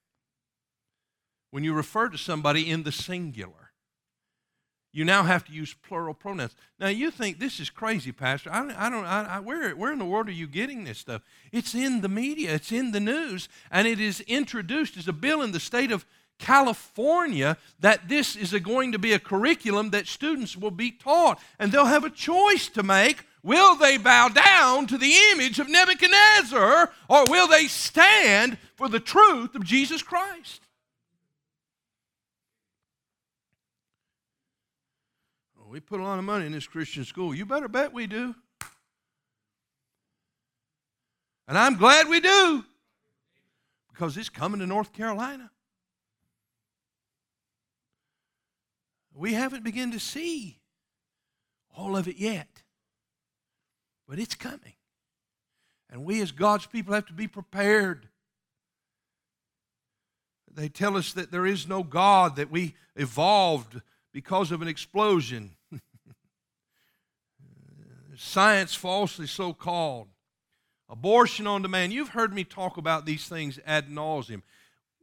When 1.50 1.64
you 1.64 1.72
refer 1.72 2.08
to 2.08 2.18
somebody 2.18 2.70
in 2.70 2.82
the 2.82 2.92
singular, 2.92 3.65
you 4.96 5.04
now 5.04 5.24
have 5.24 5.44
to 5.44 5.52
use 5.52 5.74
plural 5.74 6.14
pronouns. 6.14 6.56
Now 6.80 6.88
you 6.88 7.10
think 7.10 7.38
this 7.38 7.60
is 7.60 7.68
crazy, 7.68 8.12
Pastor. 8.12 8.50
I, 8.50 8.86
I 8.86 8.88
don't. 8.88 9.04
I, 9.04 9.36
I, 9.36 9.40
where, 9.40 9.76
where 9.76 9.92
in 9.92 9.98
the 9.98 10.06
world 10.06 10.26
are 10.26 10.32
you 10.32 10.46
getting 10.46 10.84
this 10.84 10.96
stuff? 10.96 11.20
It's 11.52 11.74
in 11.74 12.00
the 12.00 12.08
media. 12.08 12.54
It's 12.54 12.72
in 12.72 12.92
the 12.92 13.00
news, 13.00 13.50
and 13.70 13.86
it 13.86 14.00
is 14.00 14.22
introduced 14.22 14.96
as 14.96 15.06
a 15.06 15.12
bill 15.12 15.42
in 15.42 15.52
the 15.52 15.60
state 15.60 15.92
of 15.92 16.06
California 16.38 17.58
that 17.78 18.08
this 18.08 18.36
is 18.36 18.54
going 18.54 18.92
to 18.92 18.98
be 18.98 19.12
a 19.12 19.18
curriculum 19.18 19.90
that 19.90 20.06
students 20.06 20.56
will 20.56 20.70
be 20.70 20.92
taught, 20.92 21.38
and 21.58 21.70
they'll 21.70 21.84
have 21.84 22.04
a 22.04 22.10
choice 22.10 22.68
to 22.70 22.82
make. 22.82 23.26
Will 23.42 23.76
they 23.76 23.98
bow 23.98 24.28
down 24.28 24.86
to 24.86 24.96
the 24.96 25.12
image 25.32 25.58
of 25.58 25.68
Nebuchadnezzar, 25.68 26.90
or 27.10 27.24
will 27.26 27.48
they 27.48 27.66
stand 27.66 28.56
for 28.76 28.88
the 28.88 28.98
truth 28.98 29.54
of 29.54 29.62
Jesus 29.62 30.02
Christ? 30.02 30.65
We 35.76 35.80
put 35.80 36.00
a 36.00 36.02
lot 36.02 36.18
of 36.18 36.24
money 36.24 36.46
in 36.46 36.52
this 36.52 36.66
Christian 36.66 37.04
school. 37.04 37.34
You 37.34 37.44
better 37.44 37.68
bet 37.68 37.92
we 37.92 38.06
do. 38.06 38.34
And 41.46 41.58
I'm 41.58 41.76
glad 41.76 42.08
we 42.08 42.18
do 42.18 42.64
because 43.92 44.16
it's 44.16 44.30
coming 44.30 44.60
to 44.60 44.66
North 44.66 44.94
Carolina. 44.94 45.50
We 49.12 49.34
haven't 49.34 49.64
begun 49.64 49.92
to 49.92 50.00
see 50.00 50.60
all 51.76 51.94
of 51.94 52.08
it 52.08 52.16
yet, 52.16 52.62
but 54.08 54.18
it's 54.18 54.34
coming. 54.34 54.76
And 55.90 56.06
we, 56.06 56.22
as 56.22 56.32
God's 56.32 56.64
people, 56.64 56.94
have 56.94 57.04
to 57.08 57.12
be 57.12 57.28
prepared. 57.28 58.08
They 60.50 60.70
tell 60.70 60.96
us 60.96 61.12
that 61.12 61.30
there 61.30 61.44
is 61.44 61.68
no 61.68 61.82
God, 61.82 62.36
that 62.36 62.50
we 62.50 62.76
evolved 62.94 63.82
because 64.10 64.50
of 64.50 64.62
an 64.62 64.68
explosion. 64.68 65.50
Science 68.16 68.74
falsely 68.74 69.26
so 69.26 69.52
called. 69.52 70.08
Abortion 70.88 71.46
on 71.46 71.62
demand. 71.62 71.92
You've 71.92 72.10
heard 72.10 72.32
me 72.32 72.44
talk 72.44 72.76
about 72.76 73.06
these 73.06 73.26
things 73.28 73.58
ad 73.66 73.88
nauseum. 73.88 74.42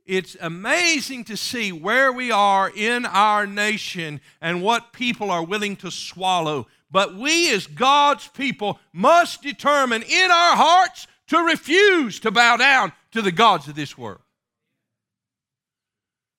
It's 0.06 0.36
amazing 0.42 1.26
to 1.26 1.38
see 1.38 1.72
where 1.72 2.12
we 2.12 2.32
are 2.32 2.70
in 2.76 3.06
our 3.06 3.48
nation 3.48 4.20
and 4.42 4.62
what 4.62 4.92
people 4.92 5.32
are 5.32 5.44
willing 5.44 5.76
to 5.78 5.92
swallow. 5.92 6.68
But 6.92 7.16
we, 7.16 7.54
as 7.54 7.68
God's 7.68 8.28
people, 8.28 8.80
must 8.92 9.42
determine 9.42 10.04
in 10.04 10.32
our 10.32 10.56
hearts 10.56 11.08
to 11.28 11.40
refuse 11.40 12.20
to 12.22 12.32
bow 12.32 12.58
down 12.58 12.92
to 13.12 13.22
the 13.22 13.32
gods 13.32 13.68
of 13.68 13.76
this 13.76 13.98
world. 13.98 14.22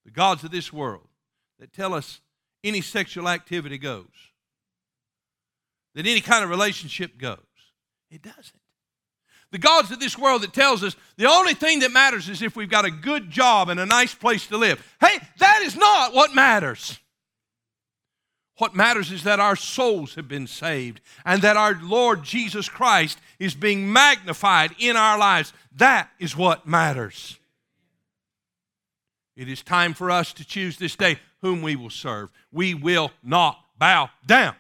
The 0.05 0.11
gods 0.11 0.45
of 0.45 0.51
this 0.51 0.73
world 0.73 1.09
that 1.59 1.73
tell 1.73 1.95
us 1.95 2.21
any 2.63 2.83
sexual 2.83 3.29
activity 3.29 3.79
goes, 3.79 4.07
that 5.95 6.07
any 6.07 6.21
kind 6.21 6.45
of 6.45 6.51
relationship 6.51 7.19
goes. 7.19 7.39
It 8.11 8.23
doesn't 8.23 8.61
the 9.55 9.59
gods 9.59 9.93
of 9.93 10.01
this 10.01 10.19
world 10.19 10.43
that 10.43 10.53
tells 10.53 10.83
us 10.83 10.97
the 11.17 11.27
only 11.31 11.55
thing 11.55 11.79
that 11.79 11.93
matters 11.93 12.29
is 12.29 12.43
if 12.43 12.57
we've 12.57 12.69
got 12.69 12.85
a 12.85 12.91
good 12.91 13.31
job 13.31 13.69
and 13.69 13.79
a 13.79 13.87
nice 13.87 14.13
place 14.13 14.49
to 14.49 14.57
live. 14.57 14.85
Hey, 15.01 15.17
that 15.39 15.63
is 15.63 15.77
not 15.77 16.13
what 16.13 16.35
matters. 16.35 16.99
What 18.59 18.75
matters 18.75 19.13
is 19.13 19.23
that 19.23 19.39
our 19.39 19.55
souls 19.55 20.17
have 20.17 20.27
been 20.27 20.49
saved 20.49 21.01
and 21.25 21.41
that 21.43 21.57
our 21.57 21.79
Lord 21.81 22.25
Jesus 22.25 22.69
Christ 22.69 23.21
is 23.39 23.55
being 23.55 23.93
magnified 23.93 24.73
in 24.81 24.97
our 24.97 25.17
lives. 25.17 25.53
That 25.77 26.11
is 26.19 26.37
what 26.37 26.67
matters. 26.67 27.39
It 29.37 29.49
is 29.49 29.63
time 29.63 29.95
for 29.95 30.11
us 30.11 30.33
to 30.33 30.45
choose 30.45 30.79
this 30.79 30.97
day 30.97 31.21
whom 31.43 31.63
we 31.63 31.77
will 31.77 31.91
serve. 31.91 32.31
We 32.51 32.75
will 32.75 33.13
not 33.23 33.57
bow 33.79 34.11
down. 34.27 34.57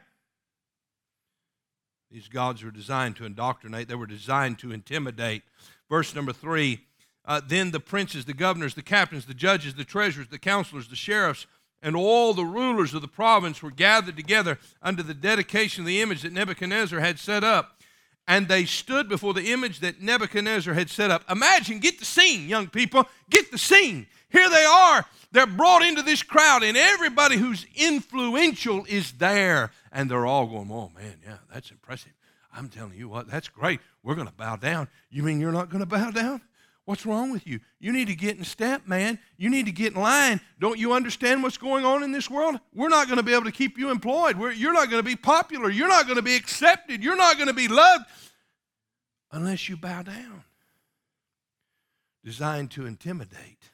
These 2.14 2.29
gods 2.29 2.62
were 2.62 2.70
designed 2.70 3.16
to 3.16 3.24
indoctrinate, 3.24 3.88
they 3.88 3.96
were 3.96 4.07
designed 4.07 4.61
to 4.61 4.70
intimidate. 4.70 5.42
Verse 5.90 6.14
number 6.14 6.33
three 6.33 6.79
uh, 7.24 7.40
Then 7.44 7.72
the 7.72 7.81
princes, 7.81 8.24
the 8.24 8.33
governors, 8.33 8.77
the 8.77 8.83
captains, 8.83 9.27
the 9.27 9.35
judges, 9.35 9.74
the 9.74 9.85
treasurers, 9.85 10.29
the 10.29 10.38
counselors, 10.38 10.87
the 10.87 10.94
sheriffs, 10.94 11.48
and 11.83 11.96
all 11.96 12.33
the 12.33 12.44
rulers 12.44 12.94
of 12.94 13.03
the 13.03 13.09
province 13.09 13.64
were 13.64 13.72
gathered 13.72 14.16
together 14.16 14.61
under 14.81 15.03
the 15.03 15.12
dedication 15.12 15.83
of 15.83 15.88
the 15.88 16.00
image 16.00 16.22
that 16.22 16.33
Nebuchadnezzar 16.33 17.00
had 17.00 17.18
set 17.18 17.42
up. 17.42 17.83
And 18.29 18.46
they 18.46 18.64
stood 18.64 19.09
before 19.09 19.35
the 19.35 19.53
image 19.53 19.81
that 19.81 20.00
Nebuchadnezzar 20.00 20.72
had 20.72 20.90
set 20.90 21.11
up. 21.11 21.29
Imagine, 21.29 21.81
get 21.81 21.98
the 21.98 22.05
scene, 22.05 22.48
young 22.48 22.68
people. 22.68 23.09
Get 23.29 23.50
the 23.50 23.59
scene. 23.59 24.07
Here 24.31 24.48
they 24.48 24.64
are. 24.64 25.05
They're 25.33 25.46
brought 25.46 25.83
into 25.83 26.03
this 26.03 26.22
crowd, 26.22 26.62
and 26.62 26.77
everybody 26.77 27.37
who's 27.37 27.66
influential 27.74 28.85
is 28.88 29.12
there. 29.12 29.72
And 29.95 30.11
they're 30.11 30.27
all 30.27 30.47
going, 30.47 30.71
Oh, 30.71 30.91
man, 30.95 31.17
yeah, 31.25 31.39
that's 31.51 31.71
impressive. 31.71 32.13
I'm 32.53 32.69
telling 32.69 32.95
you 32.95 33.09
what, 33.09 33.31
that's 33.31 33.49
great. 33.49 33.81
We're 34.03 34.15
going 34.15 34.29
to 34.29 34.35
bow 34.35 34.57
down. 34.57 34.89
You 35.11 35.23
mean 35.23 35.41
you're 35.41 35.53
not 35.53 35.71
going 35.71 35.81
to 35.81 35.87
bow 35.87 36.11
down? 36.11 36.43
What's 36.85 37.07
wrong 37.07 37.33
with 37.33 37.47
you? 37.47 37.61
You 37.81 37.93
need 37.93 38.09
to 38.09 38.15
get 38.15 38.37
in 38.37 38.45
step, 38.45 38.87
man. 38.87 39.19
You 39.39 39.49
need 39.49 39.65
to 39.67 39.73
get 39.73 39.95
in 39.95 40.01
line. 40.01 40.41
Don't 40.61 40.79
you 40.79 40.93
understand 40.93 41.43
what's 41.43 41.57
going 41.57 41.85
on 41.85 42.03
in 42.03 42.13
this 42.13 42.29
world? 42.29 42.61
We're 42.75 42.91
not 42.91 43.07
going 43.07 43.17
to 43.17 43.23
be 43.23 43.33
able 43.33 43.45
to 43.45 43.53
keep 43.53 43.79
you 43.79 43.91
employed. 43.91 44.37
We're, 44.37 44.53
you're 44.53 44.75
not 44.75 44.91
going 44.91 45.03
to 45.03 45.09
be 45.09 45.17
popular. 45.17 45.71
You're 45.71 45.89
not 45.89 46.05
going 46.05 46.17
to 46.17 46.23
be 46.23 46.37
accepted. 46.37 47.03
You're 47.03 47.17
not 47.17 47.37
going 47.37 47.49
to 47.49 47.55
be 47.55 47.69
loved 47.69 48.05
unless 49.33 49.69
you 49.69 49.79
bow 49.79 50.03
down. 50.03 50.45
Designed 52.23 52.71
to 52.73 52.85
intimidate. 52.85 53.71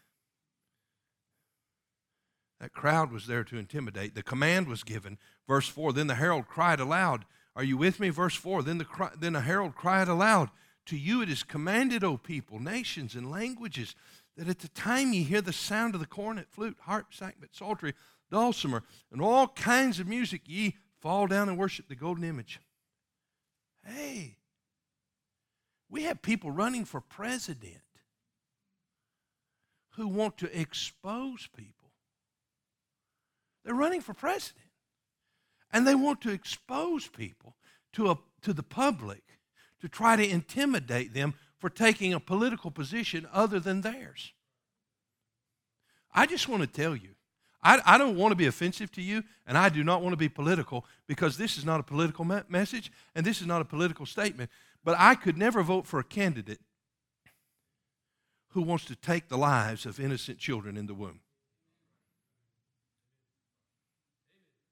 That 2.60 2.72
crowd 2.72 3.10
was 3.10 3.26
there 3.26 3.42
to 3.44 3.56
intimidate. 3.56 4.14
The 4.14 4.22
command 4.22 4.68
was 4.68 4.84
given. 4.84 5.18
Verse 5.48 5.66
4 5.66 5.92
Then 5.92 6.08
the 6.08 6.16
herald 6.16 6.46
cried 6.46 6.78
aloud. 6.78 7.24
Are 7.56 7.64
you 7.64 7.76
with 7.76 7.98
me? 7.98 8.10
Verse 8.10 8.34
4 8.34 8.62
Then 8.62 8.78
the, 8.78 9.10
then 9.18 9.32
the 9.32 9.40
herald 9.40 9.74
cried 9.74 10.08
aloud. 10.08 10.50
To 10.86 10.96
you 10.96 11.22
it 11.22 11.30
is 11.30 11.42
commanded, 11.42 12.04
O 12.04 12.16
people, 12.16 12.58
nations, 12.58 13.14
and 13.14 13.30
languages, 13.30 13.94
that 14.36 14.48
at 14.48 14.58
the 14.58 14.68
time 14.68 15.12
ye 15.12 15.22
hear 15.22 15.40
the 15.40 15.52
sound 15.52 15.94
of 15.94 16.00
the 16.00 16.06
cornet, 16.06 16.48
flute, 16.50 16.76
harp, 16.80 17.12
sackbut, 17.12 17.52
psaltery, 17.52 17.94
dulcimer, 18.30 18.82
and 19.10 19.22
all 19.22 19.48
kinds 19.48 19.98
of 19.98 20.06
music, 20.06 20.42
ye 20.46 20.76
fall 21.00 21.26
down 21.26 21.48
and 21.48 21.58
worship 21.58 21.88
the 21.88 21.94
golden 21.94 22.24
image. 22.24 22.60
Hey, 23.84 24.36
we 25.88 26.04
have 26.04 26.22
people 26.22 26.50
running 26.50 26.84
for 26.84 27.00
president 27.00 27.82
who 29.94 30.06
want 30.06 30.38
to 30.38 30.58
expose 30.58 31.48
people 31.56 31.79
they're 33.64 33.74
running 33.74 34.00
for 34.00 34.14
president. 34.14 34.66
And 35.72 35.86
they 35.86 35.94
want 35.94 36.20
to 36.22 36.30
expose 36.30 37.06
people 37.06 37.56
to, 37.92 38.10
a, 38.10 38.18
to 38.42 38.52
the 38.52 38.62
public 38.62 39.22
to 39.80 39.88
try 39.88 40.16
to 40.16 40.28
intimidate 40.28 41.14
them 41.14 41.34
for 41.58 41.70
taking 41.70 42.12
a 42.12 42.20
political 42.20 42.70
position 42.70 43.28
other 43.32 43.60
than 43.60 43.82
theirs. 43.82 44.32
I 46.12 46.26
just 46.26 46.48
want 46.48 46.62
to 46.62 46.66
tell 46.66 46.96
you, 46.96 47.10
I, 47.62 47.80
I 47.84 47.98
don't 47.98 48.16
want 48.16 48.32
to 48.32 48.36
be 48.36 48.46
offensive 48.46 48.90
to 48.92 49.02
you, 49.02 49.22
and 49.46 49.56
I 49.56 49.68
do 49.68 49.84
not 49.84 50.02
want 50.02 50.12
to 50.14 50.18
be 50.18 50.28
political 50.28 50.86
because 51.06 51.36
this 51.36 51.58
is 51.58 51.64
not 51.64 51.80
a 51.80 51.82
political 51.82 52.24
me- 52.24 52.40
message 52.48 52.90
and 53.14 53.24
this 53.24 53.40
is 53.40 53.46
not 53.46 53.60
a 53.60 53.66
political 53.66 54.06
statement. 54.06 54.50
But 54.82 54.96
I 54.98 55.14
could 55.14 55.36
never 55.36 55.62
vote 55.62 55.86
for 55.86 56.00
a 56.00 56.04
candidate 56.04 56.60
who 58.48 58.62
wants 58.62 58.86
to 58.86 58.96
take 58.96 59.28
the 59.28 59.38
lives 59.38 59.84
of 59.86 60.00
innocent 60.00 60.38
children 60.38 60.76
in 60.76 60.86
the 60.86 60.94
womb. 60.94 61.20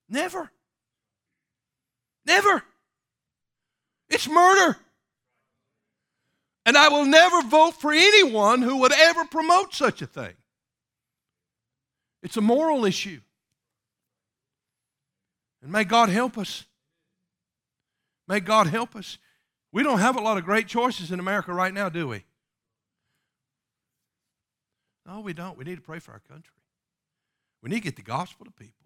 Never. 0.08 0.50
Never. 2.24 2.62
It's 4.08 4.28
murder. 4.28 4.76
And 6.64 6.76
I 6.76 6.88
will 6.88 7.06
never 7.06 7.42
vote 7.42 7.80
for 7.80 7.92
anyone 7.92 8.62
who 8.62 8.78
would 8.78 8.92
ever 8.92 9.24
promote 9.24 9.74
such 9.74 10.02
a 10.02 10.06
thing. 10.06 10.34
It's 12.22 12.36
a 12.36 12.42
moral 12.42 12.84
issue. 12.84 13.20
And 15.62 15.72
may 15.72 15.84
God 15.84 16.08
help 16.08 16.36
us. 16.36 16.64
May 18.26 18.40
God 18.40 18.66
help 18.66 18.94
us. 18.94 19.18
We 19.72 19.82
don't 19.82 19.98
have 19.98 20.16
a 20.16 20.20
lot 20.20 20.38
of 20.38 20.44
great 20.44 20.66
choices 20.66 21.10
in 21.10 21.20
America 21.20 21.52
right 21.52 21.72
now, 21.72 21.88
do 21.88 22.08
we? 22.08 22.24
No, 25.06 25.20
we 25.20 25.32
don't. 25.32 25.56
We 25.56 25.64
need 25.64 25.76
to 25.76 25.82
pray 25.82 25.98
for 25.98 26.12
our 26.12 26.20
country. 26.20 26.52
We 27.62 27.70
need 27.70 27.76
to 27.76 27.82
get 27.82 27.96
the 27.96 28.02
gospel 28.02 28.44
to 28.44 28.52
people. 28.52 28.77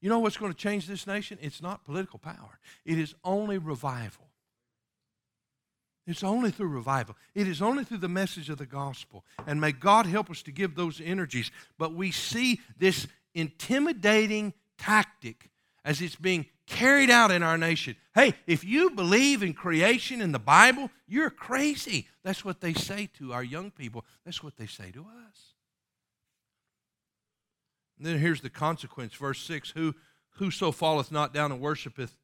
You 0.00 0.08
know 0.08 0.18
what's 0.18 0.36
going 0.36 0.52
to 0.52 0.58
change 0.58 0.86
this 0.86 1.06
nation? 1.06 1.38
It's 1.40 1.62
not 1.62 1.84
political 1.84 2.18
power, 2.18 2.58
it 2.84 2.98
is 2.98 3.14
only 3.24 3.58
revival. 3.58 4.26
It's 6.06 6.24
only 6.24 6.50
through 6.50 6.68
revival. 6.68 7.14
It 7.34 7.46
is 7.46 7.62
only 7.62 7.84
through 7.84 7.98
the 7.98 8.08
message 8.08 8.50
of 8.50 8.58
the 8.58 8.66
gospel. 8.66 9.24
And 9.46 9.60
may 9.60 9.70
God 9.70 10.06
help 10.06 10.28
us 10.28 10.42
to 10.42 10.50
give 10.50 10.74
those 10.74 11.00
energies. 11.00 11.52
But 11.78 11.94
we 11.94 12.10
see 12.10 12.60
this 12.76 13.06
intimidating 13.32 14.54
tactic 14.76 15.50
as 15.84 16.00
it's 16.00 16.16
being 16.16 16.46
carried 16.66 17.10
out 17.10 17.30
in 17.30 17.42
our 17.42 17.58
nation. 17.58 17.96
Hey, 18.14 18.34
if 18.46 18.64
you 18.64 18.90
believe 18.90 19.42
in 19.42 19.54
creation 19.54 20.20
in 20.20 20.32
the 20.32 20.38
Bible, 20.38 20.90
you're 21.06 21.30
crazy. 21.30 22.08
That's 22.24 22.44
what 22.44 22.60
they 22.60 22.74
say 22.74 23.08
to 23.18 23.32
our 23.32 23.44
young 23.44 23.70
people. 23.70 24.04
That's 24.24 24.42
what 24.42 24.56
they 24.56 24.66
say 24.66 24.90
to 24.92 25.02
us. 25.02 25.49
And 28.00 28.06
then 28.06 28.18
here's 28.18 28.40
the 28.40 28.48
consequence, 28.48 29.12
verse 29.12 29.42
6 29.42 29.72
Who, 29.72 29.94
Whoso 30.36 30.72
falleth 30.72 31.12
not 31.12 31.34
down 31.34 31.52
and 31.52 31.60
worshipeth 31.60 32.16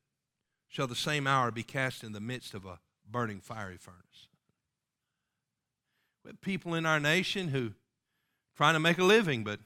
shall 0.69 0.87
the 0.87 0.97
same 0.97 1.27
hour 1.27 1.51
be 1.51 1.63
cast 1.63 2.03
in 2.03 2.13
the 2.13 2.21
midst 2.21 2.55
of 2.55 2.65
a 2.65 2.81
burning 3.07 3.41
fiery 3.41 3.77
furnace. 3.77 4.29
We 6.25 6.31
have 6.31 6.41
people 6.41 6.73
in 6.73 6.87
our 6.87 6.99
nation 6.99 7.49
who 7.49 7.73
trying 8.57 8.73
to 8.73 8.81
make 8.81 8.97
a 8.97 9.05
living, 9.05 9.45
but 9.45 9.61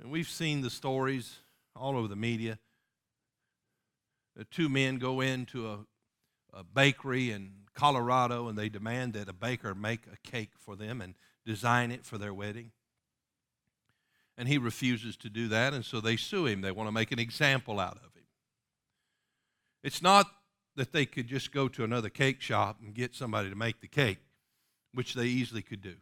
And 0.00 0.10
we've 0.10 0.28
seen 0.28 0.62
the 0.62 0.70
stories 0.70 1.38
all 1.76 1.96
over 1.96 2.08
the 2.08 2.16
media. 2.16 2.58
The 4.34 4.44
two 4.44 4.68
men 4.68 4.98
go 4.98 5.20
into 5.20 5.68
a, 5.68 5.78
a 6.52 6.64
bakery 6.64 7.30
in 7.30 7.52
Colorado 7.74 8.48
and 8.48 8.58
they 8.58 8.68
demand 8.68 9.12
that 9.12 9.28
a 9.28 9.32
baker 9.32 9.72
make 9.72 10.00
a 10.12 10.28
cake 10.28 10.50
for 10.58 10.74
them 10.74 11.00
and 11.00 11.14
design 11.46 11.92
it 11.92 12.04
for 12.04 12.18
their 12.18 12.34
wedding. 12.34 12.72
And 14.42 14.48
he 14.48 14.58
refuses 14.58 15.16
to 15.18 15.30
do 15.30 15.46
that, 15.46 15.72
and 15.72 15.84
so 15.84 16.00
they 16.00 16.16
sue 16.16 16.46
him. 16.46 16.62
They 16.62 16.72
want 16.72 16.88
to 16.88 16.92
make 16.92 17.12
an 17.12 17.20
example 17.20 17.78
out 17.78 17.98
of 17.98 18.12
him. 18.12 18.24
It's 19.84 20.02
not 20.02 20.26
that 20.74 20.90
they 20.90 21.06
could 21.06 21.28
just 21.28 21.52
go 21.52 21.68
to 21.68 21.84
another 21.84 22.08
cake 22.08 22.40
shop 22.40 22.78
and 22.82 22.92
get 22.92 23.14
somebody 23.14 23.50
to 23.50 23.54
make 23.54 23.80
the 23.80 23.86
cake, 23.86 24.18
which 24.94 25.14
they 25.14 25.26
easily 25.26 25.62
could 25.62 25.80
do. 25.80 25.94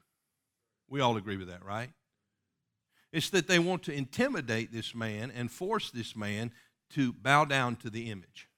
We 0.88 1.00
all 1.00 1.18
agree 1.18 1.36
with 1.36 1.48
that, 1.48 1.62
right? 1.62 1.90
It's 3.12 3.28
that 3.28 3.46
they 3.46 3.58
want 3.58 3.82
to 3.82 3.92
intimidate 3.92 4.72
this 4.72 4.94
man 4.94 5.30
and 5.30 5.50
force 5.50 5.90
this 5.90 6.16
man 6.16 6.50
to 6.94 7.12
bow 7.12 7.44
down 7.44 7.76
to 7.76 7.90
the 7.90 8.10
image. 8.10 8.48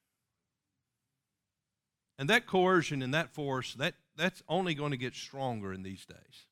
And 2.21 2.31
that 2.31 2.47
coercion 2.47 3.03
and 3.03 3.12
that 3.14 3.31
force, 3.31 3.75
that, 3.75 3.95
that's 4.16 4.45
only 4.49 4.75
going 4.75 4.92
to 4.92 4.97
get 4.97 5.16
stronger 5.16 5.73
in 5.73 5.83
these 5.83 6.07
days. 6.07 6.47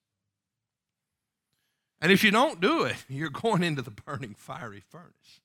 And 2.00 2.10
if 2.10 2.24
you 2.24 2.30
don't 2.30 2.60
do 2.60 2.84
it, 2.84 2.96
you're 3.08 3.30
going 3.30 3.62
into 3.62 3.82
the 3.82 3.90
burning 3.90 4.34
fiery 4.34 4.82
furnace. 4.88 5.40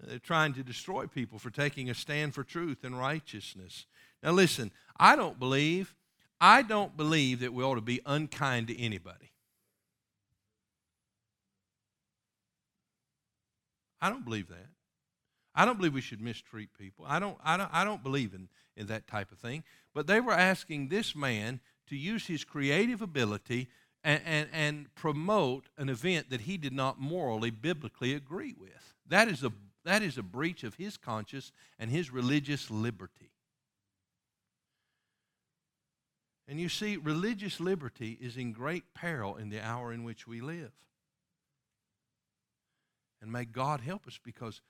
They're 0.00 0.18
trying 0.18 0.54
to 0.54 0.62
destroy 0.62 1.06
people 1.06 1.38
for 1.38 1.50
taking 1.50 1.90
a 1.90 1.94
stand 1.94 2.34
for 2.34 2.44
truth 2.44 2.84
and 2.84 2.96
righteousness. 2.96 3.86
Now 4.22 4.30
listen, 4.30 4.70
I 4.96 5.16
don't 5.16 5.38
believe, 5.40 5.94
I 6.40 6.62
don't 6.62 6.96
believe 6.96 7.40
that 7.40 7.52
we 7.52 7.64
ought 7.64 7.74
to 7.74 7.80
be 7.80 8.00
unkind 8.06 8.68
to 8.68 8.80
anybody. 8.80 9.32
I 14.00 14.08
don't 14.08 14.24
believe 14.24 14.48
that. 14.48 14.68
I 15.54 15.64
don't 15.64 15.76
believe 15.76 15.94
we 15.94 16.00
should 16.00 16.20
mistreat 16.20 16.68
people. 16.78 17.04
I 17.08 17.18
don't, 17.18 17.36
I 17.42 17.56
don't, 17.56 17.70
I 17.72 17.84
don't 17.84 18.02
believe 18.02 18.32
in, 18.32 18.48
in 18.76 18.86
that 18.86 19.08
type 19.08 19.32
of 19.32 19.38
thing. 19.38 19.64
But 19.92 20.06
they 20.06 20.20
were 20.20 20.32
asking 20.32 20.88
this 20.88 21.16
man 21.16 21.58
to 21.88 21.96
use 21.96 22.28
his 22.28 22.44
creative 22.44 23.02
ability 23.02 23.66
and, 24.04 24.20
and, 24.24 24.48
and 24.52 24.94
promote 24.94 25.68
an 25.76 25.88
event 25.88 26.30
that 26.30 26.42
he 26.42 26.56
did 26.56 26.72
not 26.72 27.00
morally, 27.00 27.50
biblically 27.50 28.14
agree 28.14 28.54
with. 28.58 28.94
That 29.08 29.28
is 29.28 29.42
a, 29.42 29.52
that 29.84 30.02
is 30.02 30.18
a 30.18 30.22
breach 30.22 30.64
of 30.64 30.74
his 30.74 30.96
conscience 30.96 31.52
and 31.78 31.90
his 31.90 32.12
religious 32.12 32.70
liberty. 32.70 33.32
And 36.46 36.58
you 36.58 36.70
see, 36.70 36.96
religious 36.96 37.60
liberty 37.60 38.16
is 38.20 38.38
in 38.38 38.52
great 38.52 38.94
peril 38.94 39.36
in 39.36 39.50
the 39.50 39.60
hour 39.60 39.92
in 39.92 40.02
which 40.02 40.26
we 40.26 40.40
live. 40.40 40.72
And 43.20 43.30
may 43.30 43.44
God 43.44 43.80
help 43.80 44.06
us 44.06 44.18
because 44.22 44.62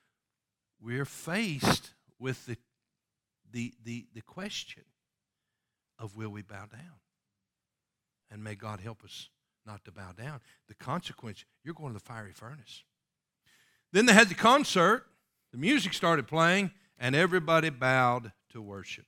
we're 0.81 1.05
faced 1.05 1.93
with 2.17 2.45
the, 2.45 2.57
the, 3.51 3.73
the, 3.83 4.07
the 4.13 4.21
question 4.21 4.83
of 5.97 6.15
will 6.15 6.29
we 6.29 6.41
bow 6.41 6.65
down? 6.65 6.99
And 8.31 8.43
may 8.43 8.55
God 8.55 8.79
help 8.79 9.03
us 9.03 9.29
not 9.65 9.83
to 9.85 9.91
bow 9.91 10.11
down. 10.11 10.39
The 10.67 10.75
consequence, 10.75 11.45
you're 11.63 11.73
going 11.73 11.89
to 11.89 11.99
the 11.99 12.05
fiery 12.05 12.33
furnace. 12.33 12.83
Then 13.91 14.05
they 14.05 14.13
had 14.13 14.29
the 14.29 14.35
concert, 14.35 15.05
the 15.51 15.57
music 15.57 15.93
started 15.93 16.27
playing, 16.27 16.71
and 16.97 17.15
everybody 17.15 17.69
bowed 17.69 18.31
to 18.51 18.61
worship. 18.61 19.05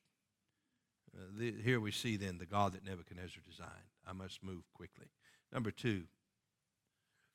Uh, 1.16 1.26
the, 1.38 1.54
here 1.64 1.80
we 1.80 1.92
see 1.92 2.16
then 2.16 2.38
the 2.38 2.46
God 2.46 2.74
that 2.74 2.86
Nebuchadnezzar 2.86 3.42
designed. 3.48 3.70
I 4.08 4.14
must 4.14 4.44
move 4.44 4.64
quickly. 4.74 5.08
Number 5.52 5.72
two, 5.72 6.04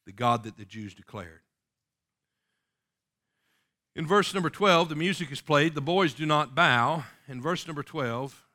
the 0.06 0.12
God 0.12 0.44
that 0.44 0.56
the 0.56 0.64
Jews 0.64 0.94
declared. 0.94 1.40
In 3.94 4.06
verse 4.06 4.34
number 4.34 4.50
12, 4.50 4.90
the 4.90 4.94
music 4.94 5.32
is 5.32 5.40
played, 5.40 5.74
the 5.74 5.80
boys 5.80 6.12
do 6.14 6.26
not 6.26 6.54
bow. 6.54 7.04
In 7.28 7.40
verse 7.40 7.66
number 7.66 7.82
12, 7.82 8.45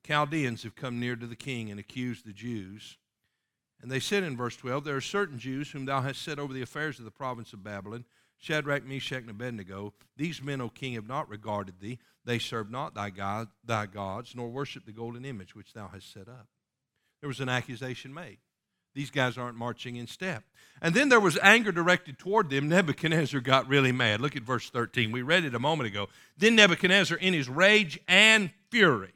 the 0.00 0.06
Chaldeans 0.06 0.62
have 0.62 0.76
come 0.76 1.00
near 1.00 1.16
to 1.16 1.26
the 1.26 1.36
king 1.36 1.70
and 1.70 1.80
accused 1.80 2.24
the 2.24 2.32
Jews. 2.32 2.98
And 3.80 3.90
they 3.90 4.00
said 4.00 4.22
in 4.22 4.36
verse 4.36 4.56
12, 4.56 4.84
There 4.84 4.96
are 4.96 5.00
certain 5.00 5.38
Jews 5.38 5.70
whom 5.70 5.86
thou 5.86 6.02
hast 6.02 6.22
set 6.22 6.38
over 6.38 6.52
the 6.52 6.62
affairs 6.62 6.98
of 6.98 7.04
the 7.04 7.10
province 7.10 7.52
of 7.52 7.64
Babylon, 7.64 8.04
Shadrach, 8.38 8.84
Meshach, 8.84 9.22
and 9.22 9.30
Abednego. 9.30 9.94
These 10.16 10.42
men, 10.42 10.60
O 10.60 10.68
king, 10.68 10.94
have 10.94 11.08
not 11.08 11.28
regarded 11.28 11.80
thee. 11.80 11.98
They 12.24 12.38
serve 12.38 12.70
not 12.70 12.94
thy, 12.94 13.10
God, 13.10 13.48
thy 13.64 13.86
gods, 13.86 14.34
nor 14.34 14.48
worship 14.48 14.84
the 14.84 14.92
golden 14.92 15.24
image 15.24 15.54
which 15.54 15.72
thou 15.72 15.88
hast 15.88 16.12
set 16.12 16.28
up. 16.28 16.46
There 17.20 17.28
was 17.28 17.40
an 17.40 17.48
accusation 17.48 18.14
made. 18.14 18.38
These 18.94 19.10
guys 19.10 19.38
aren't 19.38 19.56
marching 19.56 19.96
in 19.96 20.06
step. 20.06 20.44
And 20.80 20.94
then 20.94 21.08
there 21.08 21.20
was 21.20 21.38
anger 21.42 21.72
directed 21.72 22.18
toward 22.18 22.50
them. 22.50 22.68
Nebuchadnezzar 22.68 23.40
got 23.40 23.68
really 23.68 23.92
mad. 23.92 24.20
Look 24.20 24.36
at 24.36 24.42
verse 24.42 24.70
13. 24.70 25.12
We 25.12 25.22
read 25.22 25.44
it 25.44 25.54
a 25.54 25.60
moment 25.60 25.88
ago. 25.88 26.08
Then 26.36 26.56
Nebuchadnezzar, 26.56 27.18
in 27.18 27.34
his 27.34 27.48
rage 27.48 27.98
and 28.08 28.50
fury, 28.70 29.12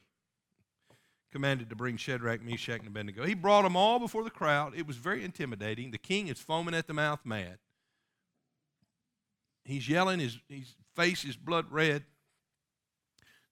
commanded 1.33 1.71
to 1.71 1.77
bring 1.77 1.97
Shadrach, 1.97 2.43
Meshach, 2.43 2.79
and 2.79 2.89
Abednego. 2.89 3.25
He 3.25 3.35
brought 3.35 3.63
them 3.63 3.77
all 3.77 3.99
before 3.99 4.23
the 4.23 4.31
crowd. 4.31 4.75
It 4.77 4.87
was 4.87 4.97
very 4.97 5.25
intimidating. 5.25 5.91
The 5.91 5.99
king 5.99 6.29
is 6.29 6.39
foaming 6.39 6.75
at 6.75 6.87
the 6.87 6.93
mouth, 6.93 7.21
mad. 7.25 7.59
He's 9.65 9.89
yelling, 9.89 10.21
his, 10.21 10.39
his 10.49 10.75
face 10.95 11.25
is 11.25 11.37
blood 11.37 11.67
red. 11.71 12.05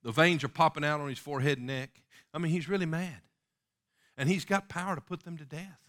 The 0.03 0.13
veins 0.13 0.45
are 0.45 0.49
popping 0.49 0.85
out 0.85 1.01
on 1.01 1.09
his 1.09 1.19
forehead 1.19 1.59
and 1.59 1.67
neck. 1.67 2.03
I 2.33 2.39
mean, 2.39 2.53
he's 2.53 2.69
really 2.69 2.87
mad. 2.87 3.21
And 4.17 4.29
he's 4.29 4.45
got 4.45 4.69
power 4.69 4.95
to 4.95 5.01
put 5.01 5.25
them 5.25 5.37
to 5.39 5.45
death. 5.45 5.81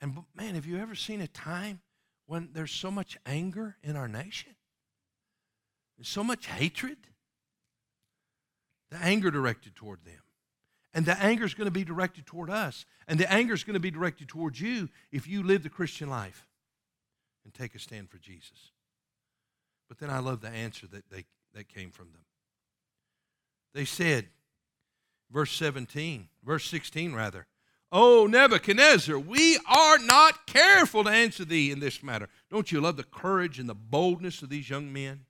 And 0.00 0.18
man, 0.34 0.56
have 0.56 0.66
you 0.66 0.78
ever 0.78 0.94
seen 0.94 1.20
a 1.20 1.28
time 1.28 1.80
when 2.26 2.50
there's 2.52 2.72
so 2.72 2.90
much 2.90 3.16
anger 3.24 3.76
in 3.82 3.96
our 3.96 4.08
nation? 4.08 4.56
So 6.02 6.24
much 6.24 6.46
hatred? 6.46 6.98
The 8.90 8.96
anger 8.96 9.30
directed 9.30 9.76
toward 9.76 10.04
them. 10.04 10.20
And 10.94 11.06
the 11.06 11.18
anger 11.18 11.44
is 11.44 11.54
going 11.54 11.66
to 11.66 11.70
be 11.70 11.84
directed 11.84 12.26
toward 12.26 12.50
us. 12.50 12.84
And 13.08 13.18
the 13.18 13.30
anger 13.32 13.54
is 13.54 13.64
going 13.64 13.74
to 13.74 13.80
be 13.80 13.90
directed 13.90 14.28
toward 14.28 14.58
you 14.58 14.90
if 15.10 15.26
you 15.26 15.42
live 15.42 15.62
the 15.62 15.70
Christian 15.70 16.10
life 16.10 16.46
and 17.44 17.54
take 17.54 17.74
a 17.74 17.78
stand 17.78 18.10
for 18.10 18.18
Jesus. 18.18 18.72
But 19.88 19.98
then 19.98 20.10
I 20.10 20.18
love 20.18 20.40
the 20.40 20.48
answer 20.48 20.86
that, 20.88 21.08
they, 21.10 21.24
that 21.54 21.68
came 21.68 21.90
from 21.90 22.12
them. 22.12 22.24
They 23.74 23.84
said, 23.84 24.28
verse 25.30 25.52
17, 25.52 26.28
verse 26.44 26.66
16 26.66 27.14
rather, 27.14 27.46
Oh, 27.94 28.26
Nebuchadnezzar, 28.26 29.18
we 29.18 29.58
are 29.68 29.98
not 29.98 30.46
careful 30.46 31.04
to 31.04 31.10
answer 31.10 31.44
thee 31.44 31.70
in 31.70 31.80
this 31.80 32.02
matter. 32.02 32.30
Don't 32.50 32.72
you 32.72 32.80
love 32.80 32.96
the 32.96 33.02
courage 33.02 33.58
and 33.58 33.68
the 33.68 33.74
boldness 33.74 34.40
of 34.40 34.48
these 34.48 34.70
young 34.70 34.90
men? 34.90 35.26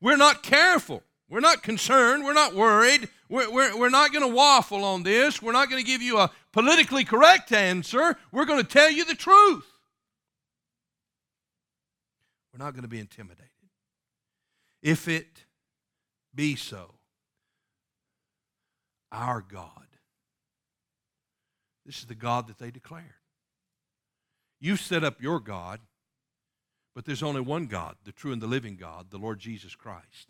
We're 0.00 0.16
not 0.16 0.42
careful. 0.42 1.02
We're 1.28 1.40
not 1.40 1.62
concerned. 1.62 2.24
We're 2.24 2.34
not 2.34 2.54
worried. 2.54 3.08
We're, 3.28 3.50
we're, 3.50 3.76
we're 3.76 3.90
not 3.90 4.12
going 4.12 4.28
to 4.28 4.34
waffle 4.34 4.84
on 4.84 5.02
this. 5.02 5.40
We're 5.40 5.52
not 5.52 5.70
going 5.70 5.82
to 5.82 5.86
give 5.86 6.02
you 6.02 6.18
a 6.18 6.30
politically 6.52 7.04
correct 7.04 7.52
answer. 7.52 8.16
We're 8.30 8.44
going 8.44 8.60
to 8.60 8.68
tell 8.68 8.90
you 8.90 9.04
the 9.04 9.14
truth. 9.14 9.66
We're 12.52 12.64
not 12.64 12.74
going 12.74 12.82
to 12.82 12.88
be 12.88 13.00
intimidated. 13.00 13.50
If 14.82 15.08
it 15.08 15.44
be 16.34 16.56
so, 16.56 16.94
our 19.10 19.40
God 19.40 19.84
this 21.86 21.98
is 21.98 22.06
the 22.06 22.14
God 22.14 22.48
that 22.48 22.58
they 22.58 22.70
declared. 22.70 23.04
You 24.60 24.76
set 24.76 25.04
up 25.04 25.20
your 25.20 25.40
God, 25.40 25.80
but 26.94 27.04
there's 27.04 27.22
only 27.22 27.40
one 27.40 27.66
God, 27.66 27.96
the 28.04 28.12
true 28.12 28.32
and 28.32 28.40
the 28.40 28.46
living 28.46 28.76
God, 28.76 29.10
the 29.10 29.18
Lord 29.18 29.38
Jesus 29.38 29.74
Christ. 29.74 30.28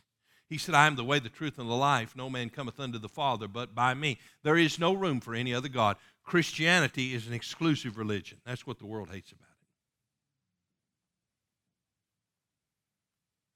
He 0.48 0.58
said, 0.58 0.74
I 0.74 0.86
am 0.86 0.96
the 0.96 1.04
way, 1.04 1.18
the 1.18 1.28
truth, 1.28 1.58
and 1.58 1.68
the 1.68 1.74
life. 1.74 2.14
No 2.14 2.28
man 2.28 2.50
cometh 2.50 2.78
unto 2.78 2.98
the 2.98 3.08
Father 3.08 3.48
but 3.48 3.74
by 3.74 3.94
me. 3.94 4.18
There 4.42 4.56
is 4.56 4.78
no 4.78 4.92
room 4.92 5.20
for 5.20 5.34
any 5.34 5.54
other 5.54 5.68
God. 5.68 5.96
Christianity 6.22 7.14
is 7.14 7.26
an 7.26 7.32
exclusive 7.32 7.96
religion. 7.96 8.38
That's 8.44 8.66
what 8.66 8.78
the 8.78 8.86
world 8.86 9.10
hates 9.10 9.32
about 9.32 9.42
it. 9.42 9.54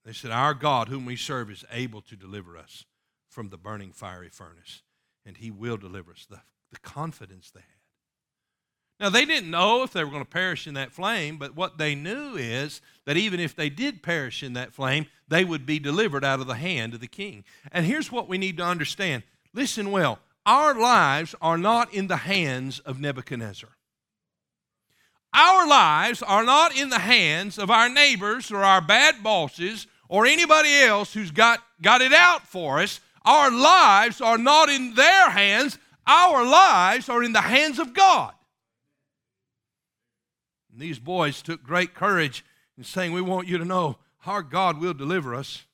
They 0.08 0.14
said, 0.14 0.30
Our 0.30 0.54
God, 0.54 0.88
whom 0.88 1.04
we 1.04 1.16
serve, 1.16 1.50
is 1.50 1.64
able 1.70 2.00
to 2.02 2.16
deliver 2.16 2.56
us 2.56 2.86
from 3.28 3.50
the 3.50 3.58
burning 3.58 3.92
fiery 3.92 4.30
furnace, 4.30 4.82
and 5.26 5.36
he 5.36 5.50
will 5.50 5.76
deliver 5.76 6.12
us. 6.12 6.26
The, 6.28 6.40
the 6.72 6.78
confidence 6.80 7.50
they 7.50 7.60
have. 7.60 7.77
Now, 9.00 9.10
they 9.10 9.24
didn't 9.24 9.50
know 9.50 9.84
if 9.84 9.92
they 9.92 10.02
were 10.02 10.10
going 10.10 10.24
to 10.24 10.30
perish 10.30 10.66
in 10.66 10.74
that 10.74 10.92
flame, 10.92 11.36
but 11.36 11.54
what 11.54 11.78
they 11.78 11.94
knew 11.94 12.34
is 12.34 12.80
that 13.04 13.16
even 13.16 13.38
if 13.38 13.54
they 13.54 13.70
did 13.70 14.02
perish 14.02 14.42
in 14.42 14.54
that 14.54 14.72
flame, 14.72 15.06
they 15.28 15.44
would 15.44 15.64
be 15.64 15.78
delivered 15.78 16.24
out 16.24 16.40
of 16.40 16.48
the 16.48 16.54
hand 16.54 16.94
of 16.94 17.00
the 17.00 17.06
king. 17.06 17.44
And 17.70 17.86
here's 17.86 18.10
what 18.10 18.28
we 18.28 18.38
need 18.38 18.56
to 18.56 18.64
understand 18.64 19.22
listen 19.54 19.92
well 19.92 20.18
our 20.44 20.74
lives 20.74 21.34
are 21.40 21.58
not 21.58 21.92
in 21.92 22.08
the 22.08 22.16
hands 22.16 22.80
of 22.80 22.98
Nebuchadnezzar. 22.98 23.68
Our 25.34 25.68
lives 25.68 26.22
are 26.22 26.42
not 26.42 26.74
in 26.74 26.88
the 26.88 26.98
hands 26.98 27.58
of 27.58 27.70
our 27.70 27.88
neighbors 27.88 28.50
or 28.50 28.64
our 28.64 28.80
bad 28.80 29.22
bosses 29.22 29.86
or 30.08 30.26
anybody 30.26 30.74
else 30.80 31.12
who's 31.12 31.30
got, 31.30 31.60
got 31.82 32.00
it 32.00 32.14
out 32.14 32.46
for 32.46 32.80
us. 32.80 33.00
Our 33.24 33.50
lives 33.50 34.20
are 34.20 34.38
not 34.38 34.70
in 34.70 34.94
their 34.94 35.30
hands. 35.30 35.78
Our 36.06 36.44
lives 36.44 37.10
are 37.10 37.22
in 37.22 37.34
the 37.34 37.42
hands 37.42 37.78
of 37.78 37.92
God. 37.92 38.32
And 40.78 40.86
these 40.86 41.00
boys 41.00 41.42
took 41.42 41.64
great 41.64 41.92
courage 41.92 42.44
in 42.76 42.84
saying, 42.84 43.12
We 43.12 43.20
want 43.20 43.48
you 43.48 43.58
to 43.58 43.64
know 43.64 43.98
our 44.24 44.44
God 44.44 44.78
will 44.78 44.94
deliver 44.94 45.34
us 45.34 45.64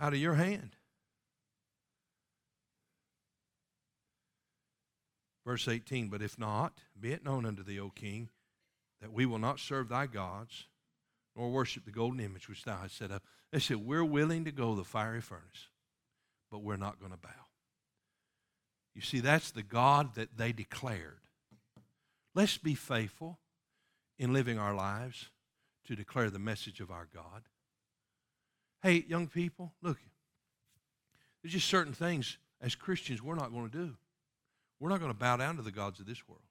out 0.00 0.14
of 0.14 0.18
your 0.18 0.32
hand. 0.32 0.76
Verse 5.44 5.68
18, 5.68 6.08
but 6.08 6.22
if 6.22 6.38
not, 6.38 6.78
be 6.98 7.12
it 7.12 7.22
known 7.22 7.44
unto 7.44 7.62
thee, 7.62 7.78
O 7.78 7.90
king, 7.90 8.30
that 9.02 9.12
we 9.12 9.26
will 9.26 9.38
not 9.38 9.60
serve 9.60 9.90
thy 9.90 10.06
gods, 10.06 10.68
nor 11.36 11.50
worship 11.50 11.84
the 11.84 11.90
golden 11.90 12.20
image 12.20 12.48
which 12.48 12.64
thou 12.64 12.78
hast 12.78 12.96
set 12.96 13.10
up. 13.10 13.24
They 13.52 13.58
said, 13.58 13.76
We're 13.76 14.06
willing 14.06 14.46
to 14.46 14.52
go 14.52 14.74
the 14.74 14.84
fiery 14.84 15.20
furnace, 15.20 15.68
but 16.50 16.62
we're 16.62 16.78
not 16.78 16.98
going 16.98 17.12
to 17.12 17.18
bow. 17.18 17.28
You 18.94 19.02
see, 19.02 19.20
that's 19.20 19.50
the 19.50 19.62
God 19.62 20.14
that 20.14 20.38
they 20.38 20.52
declared. 20.52 21.18
Let's 22.34 22.56
be 22.56 22.74
faithful 22.74 23.38
in 24.22 24.32
living 24.32 24.56
our 24.56 24.72
lives 24.72 25.30
to 25.84 25.96
declare 25.96 26.30
the 26.30 26.38
message 26.38 26.78
of 26.78 26.92
our 26.92 27.08
God. 27.12 27.42
Hey, 28.80 29.04
young 29.08 29.26
people, 29.26 29.72
look, 29.82 29.98
there's 31.42 31.52
just 31.52 31.66
certain 31.66 31.92
things 31.92 32.38
as 32.60 32.76
Christians 32.76 33.20
we're 33.20 33.34
not 33.34 33.52
going 33.52 33.68
to 33.68 33.76
do. 33.76 33.96
We're 34.78 34.90
not 34.90 35.00
going 35.00 35.10
to 35.10 35.18
bow 35.18 35.38
down 35.38 35.56
to 35.56 35.62
the 35.62 35.72
gods 35.72 35.98
of 35.98 36.06
this 36.06 36.22
world. 36.28 36.42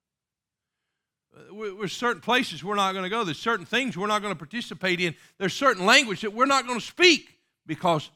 Uh, 1.34 1.78
there's 1.80 1.94
certain 1.94 2.22
places 2.22 2.62
we're 2.62 2.76
not 2.76 2.92
going 2.92 3.06
to 3.06 3.10
go. 3.10 3.24
There's 3.24 3.40
certain 3.40 3.66
things 3.66 3.98
we're 3.98 4.08
not 4.08 4.22
going 4.22 4.34
to 4.34 4.38
participate 4.38 5.00
in. 5.00 5.16
There's 5.38 5.54
certain 5.54 5.86
language 5.86 6.22
that 6.22 6.34
we're 6.34 6.46
not 6.48 6.68
going 6.68 6.80
to 6.80 6.86
speak 6.86 7.40
because 7.66 8.10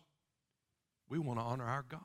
we 1.08 1.18
want 1.18 1.39
to 1.39 1.46
honor 1.46 1.65
our 1.65 1.86
God. 1.88 2.02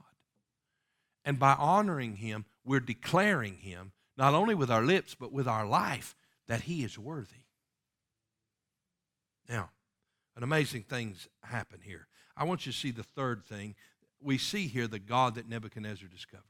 And 1.25 1.37
by 1.37 1.55
honoring 1.55 2.15
Him, 2.15 2.45
we're 2.65 2.79
declaring 2.79 3.55
Him, 3.57 3.91
not 4.17 4.35
only 4.35 4.55
with 4.55 4.71
our 4.71 4.85
lips, 4.85 5.17
but 5.19 5.33
with 5.33 5.49
our 5.49 5.67
life, 5.67 6.15
that 6.47 6.63
He 6.63 6.85
is 6.85 6.97
worthy. 6.97 7.40
Now, 9.51 9.71
an 10.37 10.45
amazing 10.45 10.85
things 10.85 11.29
happen 11.43 11.81
here. 11.83 12.07
I 12.37 12.45
want 12.45 12.65
you 12.65 12.73
to 12.73 12.79
see 12.79 12.93
the 12.93 13.03
third 13.03 13.45
thing. 13.45 13.75
We 14.23 14.39
see 14.39 14.69
here 14.69 14.87
the 14.87 14.99
God 14.99 15.35
that 15.35 15.49
Nebuchadnezzar 15.49 16.09
discovered. 16.09 16.45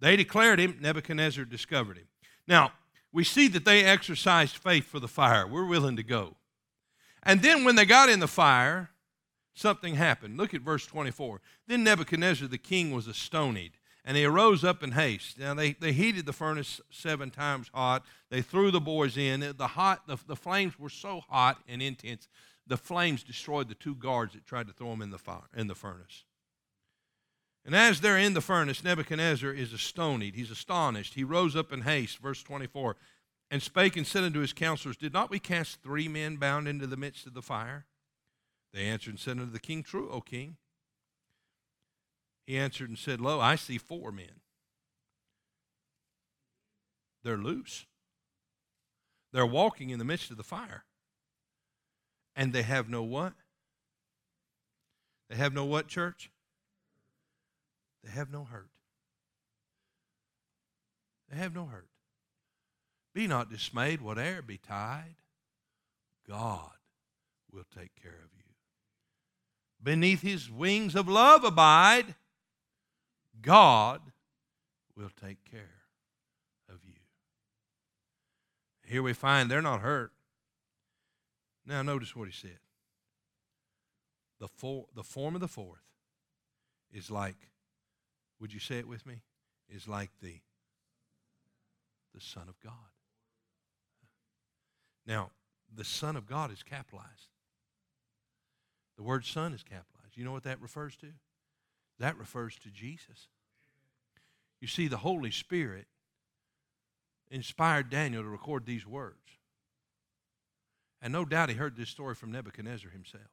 They 0.00 0.16
declared 0.16 0.58
him, 0.58 0.78
Nebuchadnezzar 0.80 1.44
discovered 1.44 1.96
him. 1.96 2.08
Now, 2.46 2.72
we 3.12 3.24
see 3.24 3.48
that 3.48 3.64
they 3.64 3.84
exercised 3.84 4.56
faith 4.56 4.84
for 4.84 5.00
the 5.00 5.08
fire. 5.08 5.46
We're 5.46 5.66
willing 5.66 5.96
to 5.96 6.02
go. 6.02 6.36
And 7.22 7.40
then 7.40 7.64
when 7.64 7.76
they 7.76 7.84
got 7.84 8.08
in 8.08 8.20
the 8.20 8.28
fire, 8.28 8.90
something 9.54 9.94
happened. 9.94 10.36
Look 10.36 10.54
at 10.54 10.62
verse 10.62 10.86
24. 10.86 11.40
Then 11.68 11.84
Nebuchadnezzar 11.84 12.48
the 12.48 12.58
king 12.58 12.92
was 12.92 13.06
astonied, 13.06 13.72
and 14.04 14.16
he 14.16 14.24
arose 14.24 14.64
up 14.64 14.82
in 14.82 14.92
haste. 14.92 15.38
Now 15.38 15.54
they, 15.54 15.72
they 15.72 15.92
heated 15.92 16.26
the 16.26 16.32
furnace 16.32 16.80
seven 16.90 17.30
times 17.30 17.70
hot. 17.72 18.04
They 18.30 18.42
threw 18.42 18.70
the 18.70 18.80
boys 18.80 19.16
in. 19.16 19.40
The 19.56 19.66
hot 19.68 20.06
the, 20.06 20.18
the 20.26 20.36
flames 20.36 20.78
were 20.78 20.88
so 20.88 21.22
hot 21.28 21.58
and 21.68 21.80
intense, 21.80 22.28
the 22.66 22.76
flames 22.76 23.22
destroyed 23.22 23.68
the 23.68 23.74
two 23.74 23.94
guards 23.94 24.34
that 24.34 24.46
tried 24.46 24.66
to 24.68 24.72
throw 24.72 24.90
them 24.90 25.02
in 25.02 25.10
the 25.10 25.18
fire 25.18 25.48
in 25.56 25.66
the 25.66 25.74
furnace. 25.74 26.24
And 27.64 27.76
as 27.76 28.00
they're 28.00 28.18
in 28.18 28.34
the 28.34 28.40
furnace, 28.40 28.82
Nebuchadnezzar 28.82 29.52
is 29.52 29.72
astonied. 29.72 30.34
He's 30.34 30.50
astonished. 30.50 31.14
He 31.14 31.22
rose 31.22 31.54
up 31.54 31.72
in 31.72 31.82
haste, 31.82 32.18
verse 32.18 32.42
24, 32.42 32.96
and 33.52 33.62
spake 33.62 33.96
and 33.96 34.06
said 34.06 34.24
unto 34.24 34.40
his 34.40 34.52
counselors, 34.52 34.96
Did 34.96 35.12
not 35.12 35.30
we 35.30 35.38
cast 35.38 35.80
three 35.80 36.08
men 36.08 36.36
bound 36.36 36.66
into 36.66 36.88
the 36.88 36.96
midst 36.96 37.26
of 37.26 37.34
the 37.34 37.42
fire? 37.42 37.86
They 38.72 38.84
answered 38.86 39.10
and 39.10 39.20
said 39.20 39.38
unto 39.38 39.52
the 39.52 39.60
king, 39.60 39.84
True, 39.84 40.10
O 40.10 40.20
king. 40.20 40.56
He 42.46 42.58
answered 42.58 42.88
and 42.88 42.98
said, 42.98 43.20
Lo, 43.20 43.40
I 43.40 43.56
see 43.56 43.78
four 43.78 44.10
men. 44.12 44.40
They're 47.22 47.36
loose. 47.36 47.86
They're 49.32 49.46
walking 49.46 49.90
in 49.90 49.98
the 49.98 50.04
midst 50.04 50.30
of 50.30 50.36
the 50.36 50.42
fire. 50.42 50.84
And 52.34 52.52
they 52.52 52.62
have 52.62 52.88
no 52.88 53.02
what? 53.02 53.34
They 55.30 55.36
have 55.36 55.54
no 55.54 55.64
what, 55.64 55.86
church? 55.88 56.30
They 58.04 58.10
have 58.10 58.30
no 58.30 58.44
hurt. 58.44 58.68
They 61.30 61.36
have 61.38 61.54
no 61.54 61.66
hurt. 61.66 61.88
Be 63.14 63.26
not 63.26 63.50
dismayed, 63.50 64.00
whate'er 64.00 64.42
betide, 64.42 65.16
God 66.28 66.70
will 67.50 67.64
take 67.74 67.94
care 68.02 68.20
of 68.24 68.30
you. 68.36 68.42
Beneath 69.82 70.22
his 70.22 70.50
wings 70.50 70.94
of 70.94 71.08
love 71.08 71.44
abide, 71.44 72.14
God 73.42 74.00
will 74.96 75.10
take 75.20 75.44
care 75.44 75.82
of 76.68 76.76
you. 76.84 76.94
Here 78.84 79.02
we 79.02 79.12
find 79.12 79.50
they're 79.50 79.62
not 79.62 79.80
hurt. 79.80 80.12
Now, 81.66 81.82
notice 81.82 82.16
what 82.16 82.28
he 82.28 82.32
said. 82.32 82.58
The, 84.40 84.48
for, 84.48 84.86
the 84.94 85.04
form 85.04 85.34
of 85.34 85.40
the 85.40 85.48
fourth 85.48 85.84
is 86.92 87.10
like 87.10 87.48
would 88.42 88.52
you 88.52 88.58
say 88.58 88.78
it 88.78 88.88
with 88.88 89.06
me? 89.06 89.22
Is 89.68 89.86
like 89.86 90.10
the, 90.20 90.40
the 92.12 92.20
Son 92.20 92.48
of 92.48 92.58
God. 92.60 92.72
Now, 95.06 95.30
the 95.72 95.84
Son 95.84 96.16
of 96.16 96.26
God 96.26 96.52
is 96.52 96.64
capitalized. 96.64 97.28
The 98.96 99.04
word 99.04 99.24
Son 99.24 99.52
is 99.52 99.62
capitalized. 99.62 100.16
You 100.16 100.24
know 100.24 100.32
what 100.32 100.42
that 100.42 100.60
refers 100.60 100.96
to? 100.96 101.06
That 102.02 102.18
refers 102.18 102.56
to 102.64 102.68
Jesus. 102.68 103.28
You 104.60 104.66
see, 104.66 104.88
the 104.88 104.96
Holy 104.96 105.30
Spirit 105.30 105.86
inspired 107.30 107.90
Daniel 107.90 108.24
to 108.24 108.28
record 108.28 108.66
these 108.66 108.84
words. 108.84 109.38
And 111.00 111.12
no 111.12 111.24
doubt 111.24 111.48
he 111.48 111.54
heard 111.54 111.76
this 111.76 111.90
story 111.90 112.16
from 112.16 112.32
Nebuchadnezzar 112.32 112.90
himself. 112.90 113.30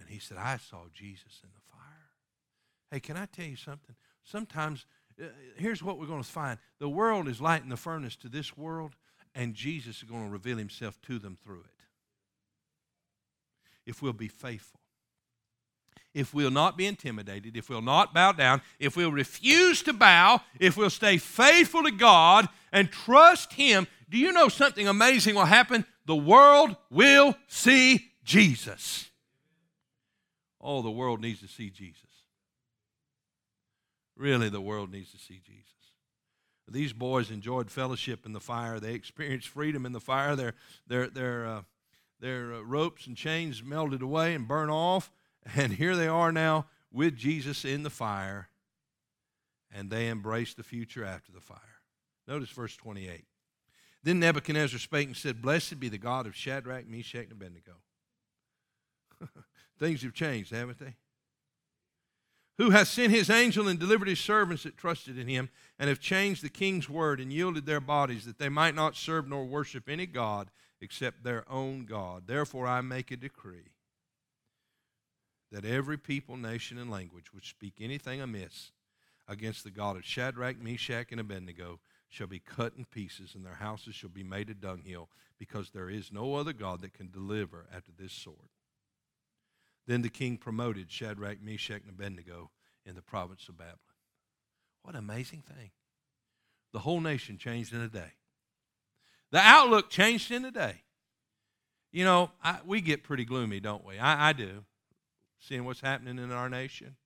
And 0.00 0.08
he 0.08 0.18
said, 0.18 0.38
I 0.38 0.56
saw 0.56 0.84
Jesus 0.94 1.40
in 1.42 1.50
the 1.54 1.60
fire. 1.70 2.08
Hey, 2.90 3.00
can 3.00 3.18
I 3.18 3.26
tell 3.26 3.44
you 3.44 3.56
something? 3.56 3.94
Sometimes, 4.24 4.86
uh, 5.22 5.26
here's 5.58 5.82
what 5.82 5.98
we're 5.98 6.06
going 6.06 6.22
to 6.22 6.28
find 6.28 6.58
the 6.78 6.88
world 6.88 7.28
is 7.28 7.38
lighting 7.38 7.68
the 7.68 7.76
furnace 7.76 8.16
to 8.16 8.30
this 8.30 8.56
world, 8.56 8.96
and 9.34 9.52
Jesus 9.52 9.98
is 9.98 10.04
going 10.04 10.24
to 10.24 10.30
reveal 10.30 10.56
himself 10.56 10.98
to 11.02 11.18
them 11.18 11.36
through 11.44 11.64
it. 11.64 11.84
If 13.84 14.00
we'll 14.00 14.14
be 14.14 14.28
faithful, 14.28 14.80
if 16.16 16.32
we'll 16.32 16.50
not 16.50 16.78
be 16.78 16.86
intimidated, 16.86 17.58
if 17.58 17.68
we'll 17.68 17.82
not 17.82 18.14
bow 18.14 18.32
down, 18.32 18.62
if 18.80 18.96
we'll 18.96 19.12
refuse 19.12 19.82
to 19.82 19.92
bow, 19.92 20.40
if 20.58 20.74
we'll 20.74 20.88
stay 20.88 21.18
faithful 21.18 21.82
to 21.82 21.90
God 21.90 22.48
and 22.72 22.90
trust 22.90 23.52
Him, 23.52 23.86
do 24.08 24.16
you 24.16 24.32
know 24.32 24.48
something 24.48 24.88
amazing 24.88 25.34
will 25.34 25.44
happen? 25.44 25.84
The 26.06 26.16
world 26.16 26.74
will 26.90 27.36
see 27.48 28.06
Jesus. 28.24 29.10
Oh, 30.58 30.80
the 30.80 30.90
world 30.90 31.20
needs 31.20 31.40
to 31.40 31.48
see 31.48 31.68
Jesus. 31.68 32.00
Really, 34.16 34.48
the 34.48 34.62
world 34.62 34.90
needs 34.90 35.12
to 35.12 35.18
see 35.18 35.42
Jesus. 35.44 35.64
These 36.66 36.94
boys 36.94 37.30
enjoyed 37.30 37.70
fellowship 37.70 38.24
in 38.24 38.32
the 38.32 38.40
fire. 38.40 38.80
They 38.80 38.94
experienced 38.94 39.48
freedom 39.48 39.84
in 39.84 39.92
the 39.92 40.00
fire. 40.00 40.34
Their, 40.34 40.54
their, 40.86 41.08
their, 41.08 41.46
uh, 41.46 41.62
their 42.20 42.54
uh, 42.54 42.60
ropes 42.62 43.06
and 43.06 43.18
chains 43.18 43.62
melted 43.62 44.00
away 44.00 44.34
and 44.34 44.48
burned 44.48 44.70
off. 44.70 45.10
And 45.54 45.72
here 45.72 45.94
they 45.94 46.08
are 46.08 46.32
now 46.32 46.66
with 46.92 47.16
Jesus 47.16 47.64
in 47.64 47.82
the 47.82 47.90
fire. 47.90 48.48
And 49.72 49.90
they 49.90 50.08
embrace 50.08 50.54
the 50.54 50.62
future 50.62 51.04
after 51.04 51.32
the 51.32 51.40
fire. 51.40 51.60
Notice 52.26 52.50
verse 52.50 52.76
28. 52.76 53.24
Then 54.02 54.20
Nebuchadnezzar 54.20 54.78
spake 54.78 55.08
and 55.08 55.16
said, 55.16 55.42
Blessed 55.42 55.78
be 55.78 55.88
the 55.88 55.98
God 55.98 56.26
of 56.26 56.34
Shadrach, 56.34 56.88
Meshach, 56.88 57.24
and 57.24 57.32
Abednego. 57.32 57.72
Things 59.78 60.02
have 60.02 60.14
changed, 60.14 60.52
haven't 60.52 60.78
they? 60.78 60.96
who 62.58 62.70
has 62.70 62.88
sent 62.88 63.12
his 63.12 63.28
angel 63.28 63.68
and 63.68 63.78
delivered 63.78 64.08
his 64.08 64.20
servants 64.20 64.62
that 64.62 64.76
trusted 64.76 65.18
in 65.18 65.28
him, 65.28 65.50
and 65.78 65.88
have 65.88 66.00
changed 66.00 66.42
the 66.42 66.48
king's 66.48 66.88
word 66.88 67.20
and 67.20 67.32
yielded 67.32 67.66
their 67.66 67.80
bodies, 67.80 68.24
that 68.24 68.38
they 68.38 68.48
might 68.48 68.74
not 68.74 68.96
serve 68.96 69.28
nor 69.28 69.44
worship 69.44 69.88
any 69.88 70.06
God 70.06 70.50
except 70.80 71.22
their 71.22 71.44
own 71.50 71.84
God. 71.84 72.26
Therefore 72.26 72.66
I 72.66 72.80
make 72.80 73.10
a 73.10 73.16
decree 73.16 73.72
that 75.52 75.64
every 75.64 75.96
people, 75.96 76.36
nation, 76.36 76.78
and 76.78 76.90
language 76.90 77.32
which 77.32 77.50
speak 77.50 77.74
anything 77.80 78.20
amiss 78.20 78.72
against 79.28 79.64
the 79.64 79.70
God 79.70 79.96
of 79.96 80.04
Shadrach, 80.04 80.60
Meshach, 80.60 81.10
and 81.10 81.20
Abednego 81.20 81.80
shall 82.08 82.26
be 82.26 82.38
cut 82.38 82.72
in 82.76 82.84
pieces, 82.84 83.34
and 83.34 83.44
their 83.44 83.54
houses 83.54 83.94
shall 83.94 84.10
be 84.10 84.22
made 84.22 84.50
a 84.50 84.54
dunghill, 84.54 85.08
because 85.38 85.70
there 85.70 85.90
is 85.90 86.12
no 86.12 86.34
other 86.34 86.52
God 86.52 86.80
that 86.80 86.94
can 86.94 87.10
deliver 87.10 87.66
after 87.74 87.92
this 87.96 88.12
sort. 88.12 88.50
Then 89.86 90.02
the 90.02 90.08
king 90.08 90.36
promoted 90.36 90.90
Shadrach, 90.90 91.42
Meshach, 91.42 91.82
and 91.82 91.90
Abednego 91.90 92.50
in 92.84 92.94
the 92.94 93.02
province 93.02 93.48
of 93.48 93.58
Babylon. 93.58 93.78
What 94.82 94.94
an 94.94 95.00
amazing 95.00 95.42
thing. 95.42 95.70
The 96.72 96.78
whole 96.80 97.00
nation 97.00 97.38
changed 97.38 97.72
in 97.72 97.80
a 97.80 97.88
day. 97.88 98.12
The 99.32 99.38
outlook 99.38 99.90
changed 99.90 100.30
in 100.30 100.44
a 100.44 100.50
day. 100.50 100.82
You 101.92 102.04
know, 102.04 102.30
I, 102.42 102.58
we 102.64 102.80
get 102.80 103.02
pretty 103.02 103.24
gloomy, 103.24 103.60
don't 103.60 103.84
we? 103.84 103.98
I, 103.98 104.30
I 104.30 104.32
do, 104.32 104.64
seeing 105.40 105.64
what's 105.64 105.80
happening 105.80 106.18
in 106.18 106.32
our 106.32 106.48
nation. 106.48 106.96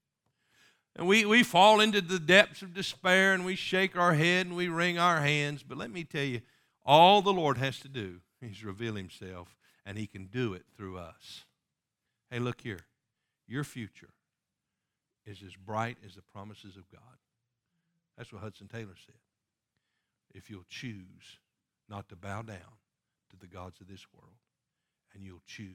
And 0.97 1.07
we, 1.07 1.25
we 1.25 1.43
fall 1.43 1.81
into 1.81 2.01
the 2.01 2.19
depths 2.19 2.63
of 2.63 2.75
despair 2.75 3.33
and 3.33 3.45
we 3.45 3.55
shake 3.55 3.97
our 3.97 4.15
head 4.15 4.47
and 4.47 4.57
we 4.57 4.69
wring 4.69 4.99
our 4.99 5.21
hands. 5.21 5.63
But 5.63 5.79
let 5.79 5.91
me 5.91 6.05
tell 6.05 6.25
you, 6.25 6.41
all 6.85 7.23
the 7.23 7.33
Lord 7.33 7.59
has 7.59 7.79
to 7.81 7.89
do 7.89 8.21
is 8.43 8.65
reveal 8.65 8.95
Himself, 8.95 9.57
and 9.87 9.97
He 9.99 10.07
can 10.07 10.27
do 10.27 10.55
it 10.55 10.65
through 10.77 10.99
us. 10.99 11.45
Hey, 12.31 12.39
look 12.39 12.61
here. 12.61 12.81
Your 13.47 13.65
future 13.65 14.11
is 15.27 15.43
as 15.45 15.55
bright 15.55 15.99
as 16.05 16.15
the 16.15 16.23
promises 16.23 16.77
of 16.77 16.91
God. 16.91 17.19
That's 18.17 18.33
what 18.33 18.43
Hudson 18.43 18.69
Taylor 18.69 18.97
said. 19.07 19.17
If 20.35 20.51
you'll 20.51 20.65
choose 20.69 21.39
not 21.89 22.09
to 22.09 22.17
bow 22.17 22.43
down 22.43 22.79
to 23.31 23.37
the 23.37 23.47
gods 23.47 23.81
of 23.81 23.89
this 23.89 24.07
world, 24.13 24.35
and 25.15 25.25
you'll 25.25 25.43
choose 25.47 25.75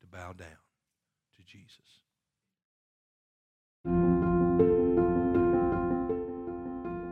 to 0.00 0.06
bow 0.06 0.32
down 0.32 0.48
to 1.40 1.46
Jesus. 1.46 1.78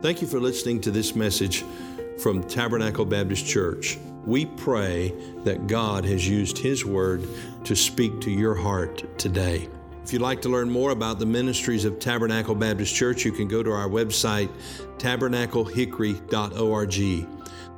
Thank 0.01 0.21
you 0.21 0.27
for 0.27 0.39
listening 0.39 0.79
to 0.81 0.91
this 0.91 1.15
message 1.15 1.63
from 2.19 2.43
Tabernacle 2.43 3.05
Baptist 3.05 3.45
Church. 3.45 3.97
We 4.25 4.45
pray 4.45 5.13
that 5.43 5.67
God 5.67 6.03
has 6.05 6.27
used 6.27 6.57
His 6.57 6.83
Word 6.85 7.27
to 7.63 7.75
speak 7.75 8.19
to 8.21 8.31
your 8.31 8.55
heart 8.55 9.17
today. 9.17 9.67
If 10.03 10.13
you'd 10.13 10.21
like 10.21 10.41
to 10.43 10.49
learn 10.49 10.69
more 10.69 10.91
about 10.91 11.19
the 11.19 11.25
ministries 11.25 11.83
of 11.85 11.99
Tabernacle 11.99 12.55
Baptist 12.55 12.95
Church, 12.95 13.25
you 13.25 13.31
can 13.31 13.47
go 13.47 13.63
to 13.63 13.71
our 13.71 13.87
website, 13.87 14.49
tabernaclehickory.org. 14.97 17.27